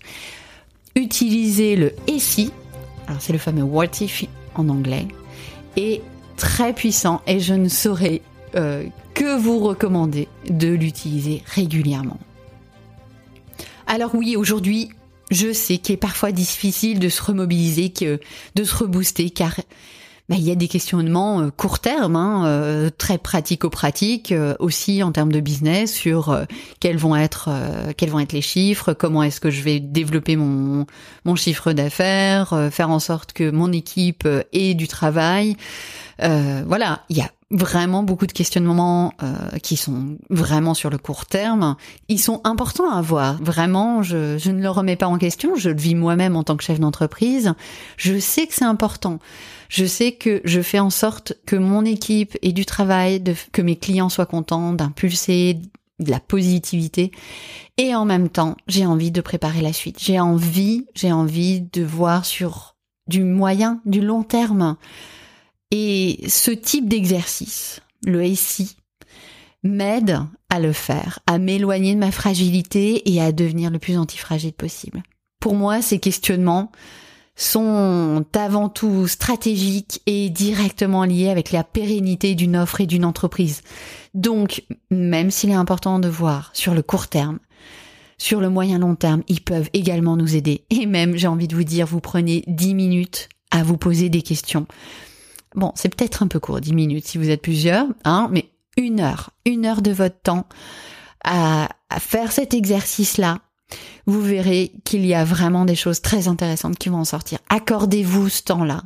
Utilisez 0.95 1.75
le 1.75 1.93
et 2.07 2.19
si, 2.19 2.51
alors 3.07 3.21
c'est 3.21 3.33
le 3.33 3.39
fameux 3.39 3.63
what 3.63 4.01
if 4.01 4.25
en 4.55 4.69
anglais, 4.69 5.07
est 5.75 6.01
très 6.41 6.73
puissant 6.73 7.21
et 7.27 7.39
je 7.39 7.53
ne 7.53 7.69
saurais 7.69 8.23
euh, 8.55 8.83
que 9.13 9.37
vous 9.37 9.59
recommander 9.59 10.27
de 10.49 10.69
l'utiliser 10.69 11.43
régulièrement. 11.45 12.19
Alors 13.85 14.15
oui, 14.15 14.35
aujourd'hui, 14.35 14.89
je 15.29 15.53
sais 15.53 15.77
qu'il 15.77 15.93
est 15.93 15.97
parfois 15.97 16.31
difficile 16.31 16.97
de 16.97 17.09
se 17.09 17.21
remobiliser, 17.21 17.93
de 18.55 18.63
se 18.63 18.75
rebooster, 18.75 19.29
car 19.29 19.53
bah, 20.31 20.37
il 20.39 20.45
y 20.45 20.51
a 20.51 20.55
des 20.55 20.69
questionnements 20.69 21.41
euh, 21.41 21.49
court 21.49 21.79
terme, 21.79 22.15
hein, 22.15 22.45
euh, 22.45 22.89
très 22.89 23.17
pratico-pratiques 23.17 24.31
euh, 24.31 24.55
aussi 24.59 25.03
en 25.03 25.11
termes 25.11 25.33
de 25.33 25.41
business 25.41 25.91
sur 25.93 26.45
quels 26.79 26.95
vont 26.95 27.17
être 27.17 27.49
quels 27.97 28.09
vont 28.09 28.19
être 28.19 28.31
les 28.31 28.41
chiffres, 28.41 28.93
comment 28.93 29.23
est-ce 29.23 29.41
que 29.41 29.49
je 29.49 29.61
vais 29.61 29.81
développer 29.81 30.37
mon 30.37 30.85
mon 31.25 31.35
chiffre 31.35 31.73
d'affaires, 31.73 32.69
faire 32.71 32.91
en 32.91 32.99
sorte 32.99 33.33
que 33.33 33.51
mon 33.51 33.73
équipe 33.73 34.25
ait 34.53 34.73
du 34.73 34.87
travail. 34.87 35.57
voilà, 36.17 37.03
il 37.09 37.17
y 37.17 37.21
a 37.21 37.29
vraiment 37.51 38.01
beaucoup 38.01 38.25
de 38.25 38.31
questionnements 38.31 39.13
euh, 39.21 39.57
qui 39.61 39.75
sont 39.75 40.17
vraiment 40.29 40.73
sur 40.73 40.89
le 40.89 40.97
court 40.97 41.25
terme. 41.25 41.75
Ils 42.07 42.19
sont 42.19 42.41
importants 42.43 42.89
à 42.89 42.97
avoir. 42.97 43.41
Vraiment, 43.43 44.01
je, 44.01 44.37
je 44.37 44.51
ne 44.51 44.61
le 44.61 44.69
remets 44.69 44.95
pas 44.95 45.07
en 45.07 45.17
question. 45.17 45.55
Je 45.55 45.69
le 45.69 45.79
vis 45.79 45.95
moi-même 45.95 46.35
en 46.35 46.43
tant 46.43 46.55
que 46.55 46.63
chef 46.63 46.79
d'entreprise. 46.79 47.53
Je 47.97 48.17
sais 48.19 48.47
que 48.47 48.53
c'est 48.53 48.65
important. 48.65 49.19
Je 49.69 49.85
sais 49.85 50.13
que 50.13 50.41
je 50.43 50.61
fais 50.61 50.79
en 50.79 50.89
sorte 50.89 51.33
que 51.45 51.55
mon 51.55 51.85
équipe 51.85 52.37
ait 52.41 52.53
du 52.53 52.65
travail, 52.65 53.19
de, 53.19 53.35
que 53.51 53.61
mes 53.61 53.75
clients 53.75 54.09
soient 54.09 54.25
contents, 54.25 54.73
d'impulser 54.73 55.59
de 55.99 56.11
la 56.11 56.19
positivité. 56.19 57.11
Et 57.77 57.95
en 57.95 58.05
même 58.05 58.29
temps, 58.29 58.57
j'ai 58.67 58.85
envie 58.85 59.11
de 59.11 59.21
préparer 59.21 59.61
la 59.61 59.73
suite. 59.73 59.97
J'ai 60.01 60.19
envie, 60.19 60.87
j'ai 60.95 61.11
envie 61.11 61.61
de 61.61 61.83
voir 61.83 62.25
sur 62.25 62.75
du 63.07 63.23
moyen, 63.23 63.81
du 63.85 64.01
long 64.01 64.23
terme. 64.23 64.77
Et 65.71 66.19
ce 66.27 66.51
type 66.51 66.87
d'exercice, 66.87 67.81
le 68.05 68.35
SI, 68.35 68.75
m'aide 69.63 70.19
à 70.49 70.59
le 70.59 70.73
faire, 70.73 71.19
à 71.27 71.37
m'éloigner 71.37 71.93
de 71.93 71.99
ma 71.99 72.11
fragilité 72.11 73.09
et 73.11 73.21
à 73.21 73.31
devenir 73.31 73.69
le 73.69 73.79
plus 73.79 73.97
antifragile 73.97 74.53
possible. 74.53 75.03
Pour 75.39 75.55
moi, 75.55 75.81
ces 75.81 75.99
questionnements 75.99 76.71
sont 77.35 78.25
avant 78.35 78.69
tout 78.69 79.07
stratégiques 79.07 80.01
et 80.05 80.29
directement 80.29 81.05
liés 81.05 81.29
avec 81.29 81.51
la 81.51 81.63
pérennité 81.63 82.35
d'une 82.35 82.57
offre 82.57 82.81
et 82.81 82.85
d'une 82.85 83.05
entreprise. 83.05 83.61
Donc, 84.13 84.63
même 84.89 85.31
s'il 85.31 85.49
est 85.49 85.55
important 85.55 85.99
de 85.99 86.09
voir 86.09 86.51
sur 86.53 86.73
le 86.73 86.81
court 86.81 87.07
terme, 87.07 87.39
sur 88.17 88.41
le 88.41 88.49
moyen 88.49 88.77
long 88.77 88.95
terme, 88.95 89.23
ils 89.27 89.41
peuvent 89.41 89.69
également 89.73 90.15
nous 90.15 90.35
aider. 90.35 90.65
Et 90.69 90.85
même, 90.85 91.15
j'ai 91.15 91.27
envie 91.27 91.47
de 91.47 91.55
vous 91.55 91.63
dire, 91.63 91.87
vous 91.87 92.01
prenez 92.01 92.43
10 92.47 92.75
minutes 92.75 93.29
à 93.49 93.63
vous 93.63 93.77
poser 93.77 94.09
des 94.09 94.21
questions. 94.21 94.67
Bon, 95.55 95.71
c'est 95.75 95.93
peut-être 95.93 96.23
un 96.23 96.27
peu 96.27 96.39
court, 96.39 96.61
10 96.61 96.73
minutes 96.73 97.07
si 97.07 97.17
vous 97.17 97.29
êtes 97.29 97.41
plusieurs, 97.41 97.87
hein, 98.05 98.29
mais 98.31 98.49
une 98.77 99.01
heure, 99.01 99.31
une 99.45 99.65
heure 99.65 99.81
de 99.81 99.91
votre 99.91 100.19
temps 100.21 100.47
à, 101.23 101.69
à 101.89 101.99
faire 101.99 102.31
cet 102.31 102.53
exercice-là, 102.53 103.39
vous 104.05 104.21
verrez 104.21 104.73
qu'il 104.83 105.05
y 105.05 105.13
a 105.13 105.23
vraiment 105.23 105.65
des 105.65 105.75
choses 105.75 106.01
très 106.01 106.27
intéressantes 106.27 106.77
qui 106.77 106.89
vont 106.89 106.99
en 106.99 107.05
sortir. 107.05 107.39
Accordez-vous 107.49 108.29
ce 108.29 108.43
temps-là, 108.43 108.83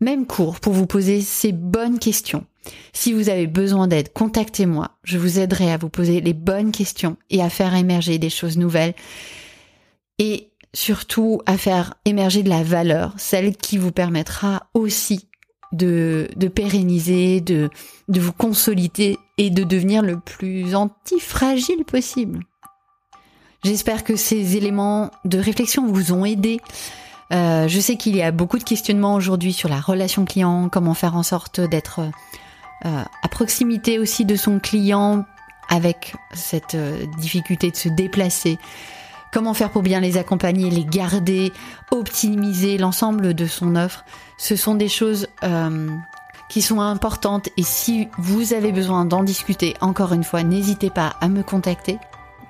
même 0.00 0.26
court, 0.26 0.60
pour 0.60 0.72
vous 0.72 0.86
poser 0.86 1.20
ces 1.20 1.52
bonnes 1.52 1.98
questions. 1.98 2.46
Si 2.92 3.12
vous 3.12 3.28
avez 3.28 3.46
besoin 3.46 3.88
d'aide, 3.88 4.12
contactez-moi. 4.12 4.90
Je 5.02 5.18
vous 5.18 5.38
aiderai 5.38 5.72
à 5.72 5.78
vous 5.78 5.88
poser 5.88 6.20
les 6.20 6.34
bonnes 6.34 6.72
questions 6.72 7.16
et 7.30 7.42
à 7.42 7.50
faire 7.50 7.74
émerger 7.74 8.18
des 8.18 8.30
choses 8.30 8.58
nouvelles. 8.58 8.94
Et 10.18 10.50
surtout 10.74 11.40
à 11.46 11.56
faire 11.56 11.94
émerger 12.04 12.42
de 12.42 12.48
la 12.48 12.62
valeur, 12.62 13.14
celle 13.16 13.56
qui 13.56 13.78
vous 13.78 13.92
permettra 13.92 14.68
aussi 14.74 15.27
de, 15.72 16.28
pérenniser, 16.54 17.40
de, 17.40 17.70
de 18.08 18.20
vous 18.20 18.32
consolider 18.32 19.18
et 19.36 19.50
de 19.50 19.64
devenir 19.64 20.02
le 20.02 20.18
plus 20.18 20.74
antifragile 20.74 21.84
possible. 21.84 22.44
J'espère 23.64 24.04
que 24.04 24.16
ces 24.16 24.56
éléments 24.56 25.10
de 25.24 25.38
réflexion 25.38 25.86
vous 25.86 26.12
ont 26.12 26.24
aidé. 26.24 26.60
Euh, 27.32 27.68
je 27.68 27.80
sais 27.80 27.96
qu'il 27.96 28.16
y 28.16 28.22
a 28.22 28.30
beaucoup 28.30 28.58
de 28.58 28.64
questionnements 28.64 29.14
aujourd'hui 29.14 29.52
sur 29.52 29.68
la 29.68 29.80
relation 29.80 30.24
client, 30.24 30.68
comment 30.68 30.94
faire 30.94 31.16
en 31.16 31.22
sorte 31.22 31.60
d'être 31.60 32.00
euh, 32.00 33.02
à 33.22 33.28
proximité 33.28 33.98
aussi 33.98 34.24
de 34.24 34.36
son 34.36 34.60
client 34.60 35.24
avec 35.68 36.14
cette 36.32 36.74
euh, 36.74 37.04
difficulté 37.18 37.70
de 37.70 37.76
se 37.76 37.88
déplacer. 37.88 38.58
Comment 39.32 39.54
faire 39.54 39.70
pour 39.70 39.82
bien 39.82 40.00
les 40.00 40.16
accompagner, 40.16 40.70
les 40.70 40.84
garder, 40.84 41.52
optimiser 41.90 42.78
l'ensemble 42.78 43.34
de 43.34 43.46
son 43.46 43.76
offre? 43.76 44.04
Ce 44.38 44.56
sont 44.56 44.74
des 44.74 44.88
choses 44.88 45.28
euh, 45.44 45.88
qui 46.48 46.62
sont 46.62 46.80
importantes 46.80 47.48
et 47.56 47.62
si 47.62 48.08
vous 48.18 48.54
avez 48.54 48.72
besoin 48.72 49.04
d'en 49.04 49.22
discuter, 49.22 49.74
encore 49.80 50.12
une 50.12 50.24
fois, 50.24 50.42
n'hésitez 50.42 50.90
pas 50.90 51.14
à 51.20 51.28
me 51.28 51.42
contacter. 51.42 51.98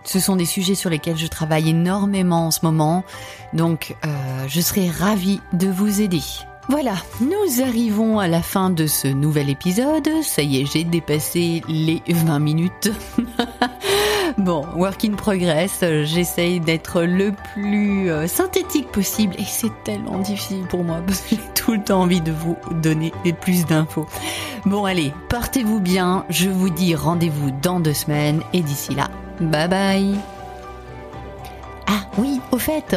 Ce 0.05 0.21
sont 0.21 0.37
des 0.37 0.47
sujets 0.47 0.77
sur 0.77 0.89
lesquels 0.89 1.19
je 1.19 1.27
travaille 1.27 1.71
énormément 1.71 2.47
en 2.47 2.51
ce 2.51 2.61
moment, 2.63 3.05
donc 3.53 3.97
euh, 4.07 4.45
je 4.47 4.61
serai 4.61 4.89
ravie 4.89 5.41
de 5.53 5.69
vous 5.69 6.01
aider. 6.01 6.23
Voilà, 6.71 6.97
nous 7.23 7.63
arrivons 7.63 8.19
à 8.19 8.29
la 8.29 8.43
fin 8.43 8.69
de 8.69 8.87
ce 8.87 9.09
nouvel 9.09 9.49
épisode. 9.49 10.07
Ça 10.23 10.43
y 10.43 10.61
est, 10.61 10.67
j'ai 10.67 10.85
dépassé 10.85 11.63
les 11.67 12.03
20 12.07 12.39
minutes. 12.41 12.93
bon, 14.39 14.67
work 14.77 15.03
in 15.07 15.13
progress, 15.13 15.83
j'essaye 16.03 16.61
d'être 16.61 17.05
le 17.05 17.33
plus 17.55 18.11
euh, 18.11 18.27
synthétique 18.27 18.93
possible 18.93 19.35
et 19.39 19.45
c'est 19.45 19.73
tellement 19.83 20.19
difficile 20.19 20.67
pour 20.69 20.85
moi 20.85 21.01
parce 21.07 21.21
que 21.23 21.37
j'ai 21.37 21.41
tout 21.55 21.73
le 21.73 21.83
temps 21.83 22.03
envie 22.03 22.21
de 22.21 22.33
vous 22.33 22.57
donner 22.83 23.15
plus 23.41 23.65
d'infos. 23.65 24.07
Bon 24.67 24.85
allez, 24.85 25.15
portez-vous 25.31 25.81
bien, 25.81 26.27
je 26.29 26.51
vous 26.51 26.69
dis 26.69 26.95
rendez-vous 26.95 27.51
dans 27.63 27.81
deux 27.81 27.95
semaines 27.95 28.43
et 28.53 28.61
d'ici 28.61 28.95
là, 28.95 29.09
bye 29.41 29.69
bye. 29.69 30.17
Ah 31.87 32.03
oui, 32.19 32.43
au 32.53 32.59
fait, 32.59 32.95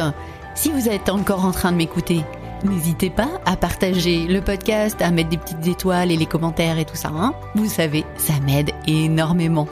si 0.54 0.70
vous 0.70 0.90
êtes 0.90 1.08
encore 1.08 1.46
en 1.46 1.52
train 1.52 1.72
de 1.72 1.78
m'écouter, 1.78 2.22
N'hésitez 2.64 3.10
pas 3.10 3.40
à 3.44 3.56
partager 3.56 4.26
le 4.26 4.40
podcast, 4.40 5.00
à 5.02 5.10
mettre 5.10 5.30
des 5.30 5.38
petites 5.38 5.66
étoiles 5.66 6.12
et 6.12 6.16
les 6.16 6.26
commentaires 6.26 6.78
et 6.78 6.84
tout 6.84 6.96
ça. 6.96 7.10
Hein 7.12 7.34
Vous 7.54 7.68
savez, 7.68 8.04
ça 8.16 8.34
m'aide 8.46 8.70
énormément. 8.86 9.68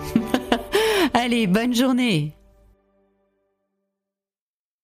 Allez, 1.14 1.46
bonne 1.46 1.74
journée 1.74 2.34